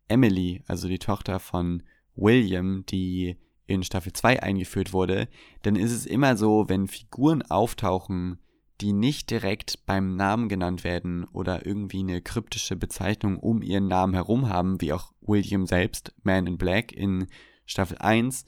[0.07, 1.83] Emily, also die Tochter von
[2.15, 3.37] William, die
[3.67, 5.27] in Staffel 2 eingeführt wurde,
[5.61, 8.39] dann ist es immer so, wenn Figuren auftauchen,
[8.81, 14.13] die nicht direkt beim Namen genannt werden oder irgendwie eine kryptische Bezeichnung um ihren Namen
[14.13, 17.27] herum haben, wie auch William selbst, Man in Black in
[17.65, 18.45] Staffel 1,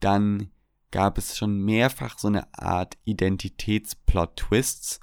[0.00, 0.50] dann
[0.90, 5.00] gab es schon mehrfach so eine Art Identitätsplot-Twists.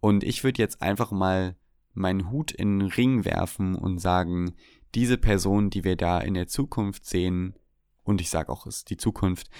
[0.00, 1.56] Und ich würde jetzt einfach mal
[1.94, 4.54] meinen Hut in den Ring werfen und sagen,
[4.94, 7.54] diese Person, die wir da in der Zukunft sehen,
[8.02, 9.50] und ich sage auch, es ist die Zukunft,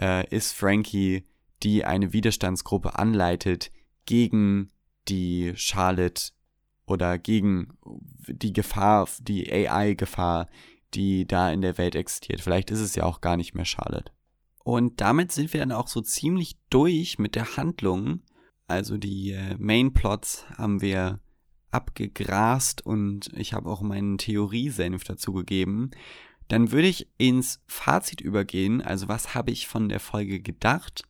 [0.00, 1.26] äh, ist Frankie,
[1.62, 3.72] die eine Widerstandsgruppe anleitet
[4.06, 4.70] gegen
[5.08, 6.32] die Charlotte
[6.86, 7.76] oder gegen
[8.28, 10.48] die Gefahr, die AI-Gefahr,
[10.94, 12.40] die da in der Welt existiert.
[12.40, 14.12] Vielleicht ist es ja auch gar nicht mehr Charlotte.
[14.64, 18.22] Und damit sind wir dann auch so ziemlich durch mit der Handlung.
[18.66, 21.20] Also die äh, Main-Plots haben wir
[21.70, 25.90] abgegrast und ich habe auch meinen Theoriesenf dazu gegeben.
[26.48, 28.80] Dann würde ich ins Fazit übergehen.
[28.80, 31.04] Also was habe ich von der Folge gedacht?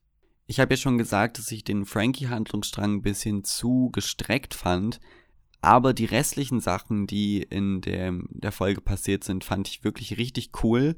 [0.47, 5.01] Ich habe ja schon gesagt, dass ich den Frankie-Handlungsstrang ein bisschen zu gestreckt fand.
[5.61, 10.51] Aber die restlichen Sachen, die in der, der Folge passiert sind, fand ich wirklich richtig
[10.63, 10.97] cool.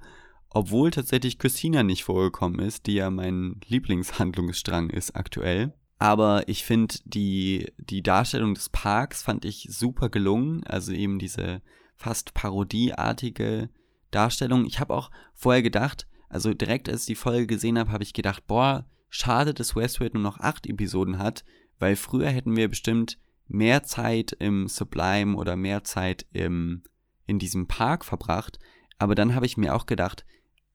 [0.50, 5.72] Obwohl tatsächlich Christina nicht vorgekommen ist, die ja mein Lieblingshandlungsstrang ist aktuell.
[5.98, 10.62] Aber ich finde die, die Darstellung des Parks fand ich super gelungen.
[10.64, 11.62] Also eben diese
[11.96, 13.70] fast parodieartige
[14.10, 14.66] Darstellung.
[14.66, 18.12] Ich habe auch vorher gedacht, also direkt als ich die Folge gesehen habe, habe ich
[18.12, 21.44] gedacht, boah, schade, dass Westworld nur noch acht Episoden hat,
[21.78, 26.82] weil früher hätten wir bestimmt mehr Zeit im Sublime oder mehr Zeit im,
[27.26, 28.58] in diesem Park verbracht.
[28.98, 30.24] Aber dann habe ich mir auch gedacht,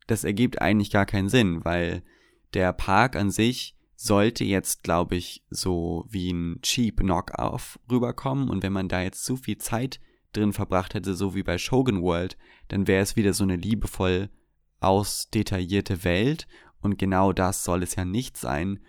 [0.08, 2.04] das ergibt eigentlich gar keinen Sinn, weil
[2.54, 8.50] der Park an sich sollte jetzt, glaube ich, so wie ein cheap Knock-off rüberkommen.
[8.50, 10.00] Und wenn man da jetzt zu viel Zeit
[10.34, 14.30] drin verbracht hätte, so wie bei Shogun World, dann wäre es wieder so eine liebevoll
[14.80, 16.48] ausdetaillierte Welt.
[16.84, 18.80] Und genau das soll es ja nicht sein.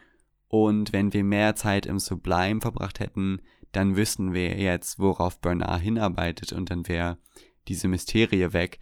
[0.48, 3.40] Und wenn wir mehr Zeit im Sublime verbracht hätten,
[3.72, 7.18] dann wüssten wir jetzt, worauf Bernard hinarbeitet und dann wäre
[7.66, 8.78] diese Mysterie weg.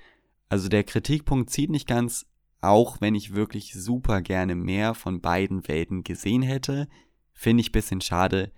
[0.48, 2.26] Also der Kritikpunkt zieht nicht ganz,
[2.60, 6.88] auch wenn ich wirklich super gerne mehr von beiden Welten gesehen hätte.
[7.32, 8.52] Finde ich bisschen schade,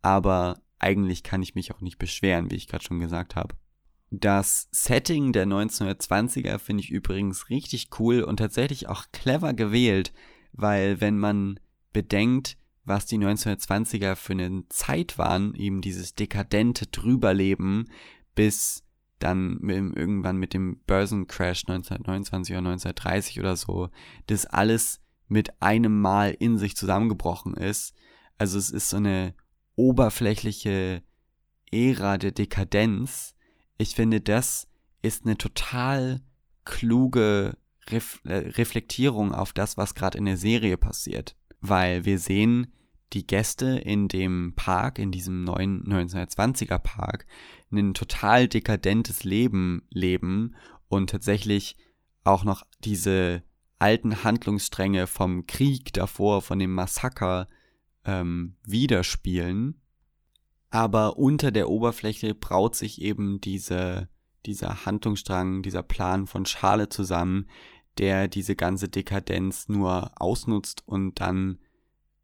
[0.00, 3.54] aber eigentlich kann ich mich auch nicht beschweren, wie ich gerade schon gesagt habe.
[4.14, 10.12] Das Setting der 1920er finde ich übrigens richtig cool und tatsächlich auch clever gewählt,
[10.52, 11.58] weil wenn man
[11.94, 17.90] bedenkt, was die 1920er für eine Zeit waren, eben dieses dekadente Drüberleben,
[18.34, 18.84] bis
[19.18, 23.88] dann irgendwann mit dem Börsencrash 1929 oder 1930 oder so,
[24.26, 27.94] das alles mit einem Mal in sich zusammengebrochen ist.
[28.36, 29.32] Also es ist so eine
[29.74, 31.02] oberflächliche
[31.70, 33.34] Ära der Dekadenz.
[33.78, 34.68] Ich finde, das
[35.02, 36.20] ist eine total
[36.64, 37.56] kluge
[37.88, 42.72] Ref äh, Reflektierung auf das, was gerade in der Serie passiert weil wir sehen
[43.14, 47.26] die Gäste in dem Park, in diesem neuen 1920er Park,
[47.70, 50.56] ein total dekadentes Leben leben
[50.88, 51.76] und tatsächlich
[52.24, 53.42] auch noch diese
[53.78, 57.48] alten Handlungsstränge vom Krieg davor, von dem Massaker
[58.04, 59.80] ähm, widerspielen.
[60.72, 64.08] Aber unter der Oberfläche braut sich eben diese,
[64.46, 67.46] dieser Handlungsstrang, dieser Plan von Schale zusammen,
[67.98, 71.58] der diese ganze Dekadenz nur ausnutzt und dann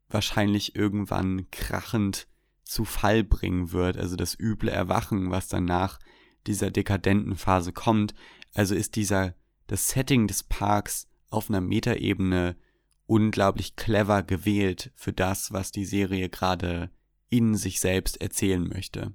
[0.09, 2.27] wahrscheinlich irgendwann krachend
[2.65, 5.99] zu Fall bringen wird, also das üble Erwachen, was dann nach
[6.47, 8.15] dieser dekadenten Phase kommt.
[8.55, 9.35] Also ist dieser,
[9.67, 12.57] das Setting des Parks auf einer Metaebene
[13.05, 16.91] unglaublich clever gewählt für das, was die Serie gerade
[17.31, 19.13] in sich selbst erzählen möchte.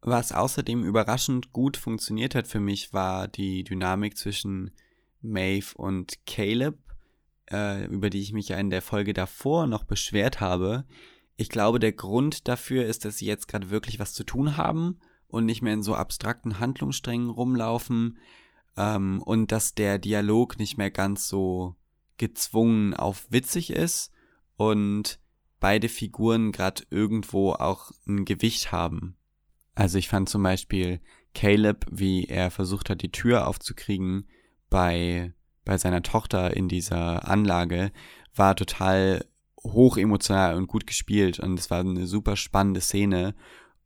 [0.00, 4.70] Was außerdem überraschend gut funktioniert hat für mich, war die Dynamik zwischen
[5.20, 6.78] Maeve und Caleb,
[7.50, 10.84] äh, über die ich mich ja in der Folge davor noch beschwert habe.
[11.36, 15.00] Ich glaube, der Grund dafür ist, dass sie jetzt gerade wirklich was zu tun haben
[15.28, 18.18] und nicht mehr in so abstrakten Handlungssträngen rumlaufen
[18.76, 21.74] ähm, und dass der Dialog nicht mehr ganz so
[22.16, 24.12] gezwungen auf witzig ist
[24.56, 25.18] und
[25.60, 29.16] beide Figuren gerade irgendwo auch ein Gewicht haben.
[29.74, 31.00] Also ich fand zum Beispiel
[31.34, 34.26] Caleb, wie er versucht hat, die Tür aufzukriegen,
[34.70, 35.34] bei,
[35.64, 37.92] bei seiner Tochter in dieser Anlage
[38.34, 39.24] war total
[39.62, 41.38] hoch emotional und gut gespielt.
[41.38, 43.34] Und es war eine super spannende Szene.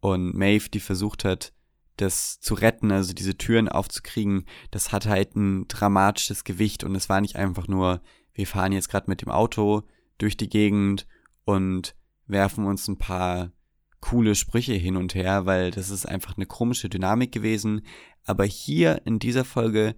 [0.00, 1.52] Und Maeve, die versucht hat,
[1.96, 6.84] das zu retten, also diese Türen aufzukriegen, das hat halt ein dramatisches Gewicht.
[6.84, 8.00] Und es war nicht einfach nur,
[8.32, 9.82] wir fahren jetzt gerade mit dem Auto
[10.18, 11.06] durch die Gegend
[11.51, 11.94] und
[12.26, 13.53] werfen uns ein paar
[14.01, 17.82] coole Sprüche hin und her, weil das ist einfach eine komische Dynamik gewesen.
[18.24, 19.94] Aber hier in dieser Folge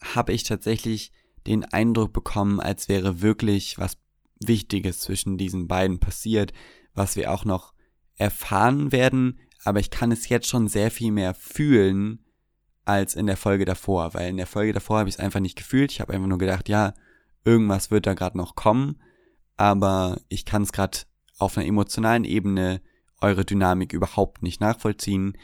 [0.00, 1.12] habe ich tatsächlich
[1.46, 3.98] den Eindruck bekommen, als wäre wirklich was
[4.40, 6.52] Wichtiges zwischen diesen beiden passiert,
[6.94, 7.74] was wir auch noch
[8.16, 12.24] erfahren werden, aber ich kann es jetzt schon sehr viel mehr fühlen
[12.84, 15.56] als in der Folge davor, weil in der Folge davor habe ich es einfach nicht
[15.56, 15.90] gefühlt.
[15.90, 16.92] Ich habe einfach nur gedacht, ja,
[17.44, 19.00] irgendwas wird da gerade noch kommen,
[19.56, 20.98] aber ich kann es gerade
[21.38, 22.80] auf einer emotionalen Ebene
[23.20, 25.36] eure Dynamik überhaupt nicht nachvollziehen.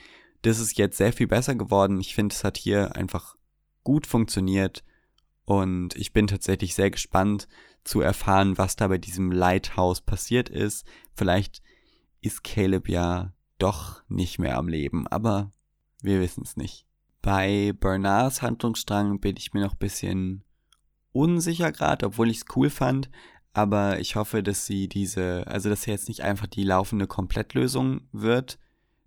[0.43, 2.01] Das ist jetzt sehr viel besser geworden.
[2.01, 3.37] Ich finde, es hat hier einfach
[3.85, 4.85] gut funktioniert
[5.45, 7.49] und ich bin tatsächlich sehr gespannt
[7.85, 10.87] zu erfahren, was da bei diesem Lighthouse passiert ist.
[11.15, 11.63] Vielleicht
[12.21, 15.53] ist Caleb ja doch nicht mehr am Leben, aber
[16.03, 16.87] wir wissen es nicht.
[17.23, 20.45] Bei Bernards Handlungsstrang bin ich mir noch ein bisschen
[21.13, 23.11] unsicher gerade, obwohl ich es cool fand,
[23.53, 28.03] aber ich hoffe, dass sie diese, also dass er jetzt nicht einfach die laufende Komplettlösung
[28.13, 28.59] wird,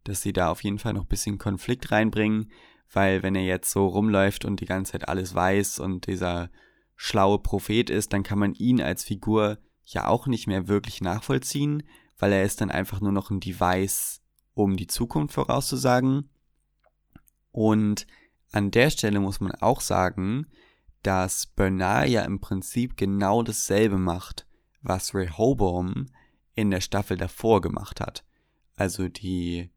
[0.03, 2.51] dass sie da auf jeden Fall noch ein bisschen Konflikt reinbringen,
[2.91, 6.49] weil wenn er jetzt so rumläuft und die ganze Zeit alles weiß und dieser
[6.95, 11.83] schlaue Prophet ist, dann kann man ihn als Figur ja auch nicht mehr wirklich nachvollziehen,
[12.17, 14.21] weil er ist dann einfach nur noch ein Device
[14.53, 16.29] um die Zukunft vorauszusagen.
[17.51, 18.07] Und
[18.51, 20.47] an der Stelle muss man auch sagen,
[21.03, 24.47] dass Bernard ja im Prinzip genau dasselbe macht,
[24.81, 26.07] was Rehoboam
[26.55, 28.23] in der Staffel davor gemacht hat.
[28.75, 29.69] Also die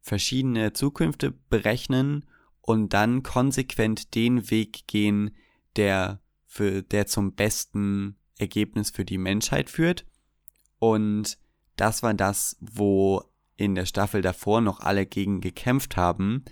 [0.00, 2.26] verschiedene Zukünfte berechnen
[2.60, 5.36] und dann konsequent den Weg gehen,
[5.76, 10.06] der für der zum besten Ergebnis für die Menschheit führt.
[10.78, 11.38] Und
[11.76, 13.22] das war das, wo
[13.56, 16.44] in der Staffel davor noch alle gegen gekämpft haben.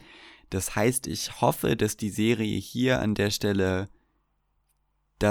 [0.50, 3.88] Das heißt, ich hoffe, dass die Serie hier an der Stelle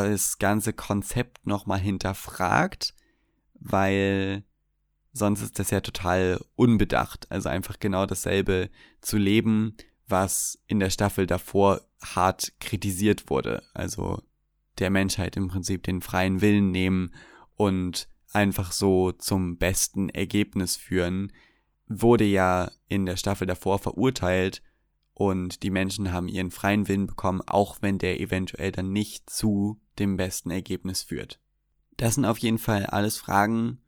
[0.02, 2.94] das ganze Konzept nochmal hinterfragt,
[3.54, 4.44] weil
[5.14, 7.32] sonst ist das ja total unbedacht.
[7.32, 8.70] Also einfach genau dasselbe
[9.02, 9.78] zu leben,
[10.08, 13.64] was in der Staffel davor hart kritisiert wurde.
[13.74, 14.22] Also
[14.80, 17.14] der Menschheit im Prinzip den freien Willen nehmen
[17.56, 21.32] und einfach so zum besten Ergebnis führen,
[21.88, 24.64] wurde ja in der Staffel davor verurteilt
[25.14, 29.80] und die Menschen haben ihren freien Willen bekommen, auch wenn der eventuell dann nicht zu
[30.00, 31.40] dem besten Ergebnis führt.
[31.98, 33.80] Das sind auf jeden Fall alles Fragen,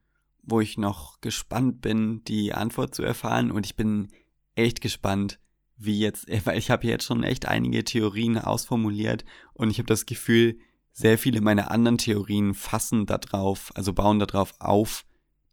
[0.44, 3.52] wo ich noch gespannt bin, die Antwort zu erfahren.
[3.52, 4.10] Und ich bin
[4.56, 5.40] echt gespannt,
[5.78, 9.26] wie jetzt, weil ich habe jetzt schon echt einige Theorien ausformuliert.
[9.54, 10.60] Und ich habe das Gefühl,
[10.92, 15.06] sehr viele meiner anderen Theorien fassen darauf, also bauen darauf auf,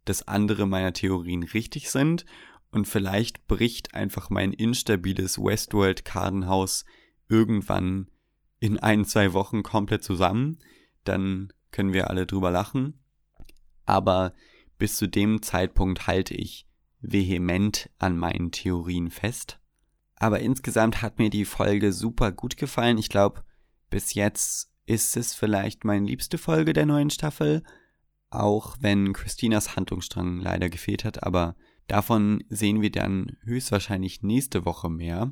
[0.05, 2.25] dass andere meiner Theorien richtig sind.
[2.71, 6.85] Und vielleicht bricht einfach mein instabiles Westworld-Kartenhaus
[7.27, 8.07] irgendwann
[8.63, 10.59] in ein, zwei Wochen komplett zusammen.
[11.03, 12.99] Dann können wir alle drüber lachen.
[13.85, 14.33] Aber
[14.77, 16.67] bis zu dem Zeitpunkt halte ich
[17.01, 19.59] vehement an meinen Theorien fest.
[20.15, 22.97] Aber insgesamt hat mir die Folge super gut gefallen.
[22.97, 23.43] Ich glaube,
[23.89, 27.63] bis jetzt ist es vielleicht meine liebste Folge der neuen Staffel
[28.33, 31.55] auch wenn Christinas Handlungsstrang leider gefehlt hat, aber
[31.87, 35.31] davon sehen wir dann höchstwahrscheinlich nächste Woche mehr.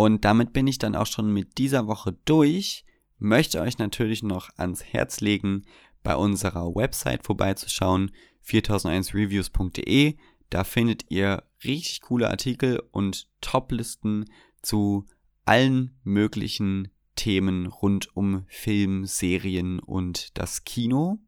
[0.00, 2.86] Und damit bin ich dann auch schon mit dieser Woche durch.
[3.18, 5.66] Möchte euch natürlich noch ans Herz legen,
[6.02, 8.10] bei unserer Website vorbeizuschauen,
[8.42, 10.16] 4001reviews.de.
[10.48, 14.24] Da findet ihr richtig coole Artikel und Toplisten
[14.62, 15.06] zu
[15.44, 21.18] allen möglichen Themen rund um Film, Serien und das Kino.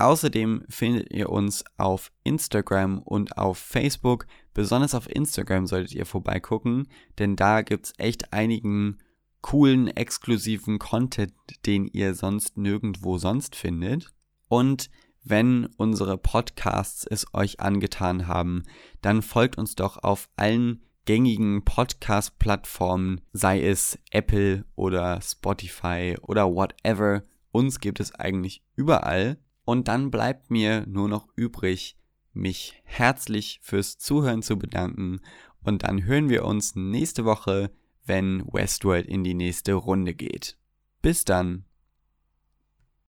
[0.00, 4.26] Außerdem findet ihr uns auf Instagram und auf Facebook.
[4.54, 6.88] Besonders auf Instagram solltet ihr vorbeigucken,
[7.18, 8.96] denn da gibt es echt einigen
[9.42, 11.34] coolen, exklusiven Content,
[11.66, 14.14] den ihr sonst nirgendwo sonst findet.
[14.48, 14.90] Und
[15.22, 18.62] wenn unsere Podcasts es euch angetan haben,
[19.02, 27.22] dann folgt uns doch auf allen gängigen Podcast-Plattformen, sei es Apple oder Spotify oder whatever.
[27.52, 29.36] Uns gibt es eigentlich überall.
[29.64, 31.96] Und dann bleibt mir nur noch übrig,
[32.32, 35.20] mich herzlich fürs Zuhören zu bedanken.
[35.62, 37.70] Und dann hören wir uns nächste Woche,
[38.04, 40.56] wenn Westworld in die nächste Runde geht.
[41.02, 41.64] Bis dann.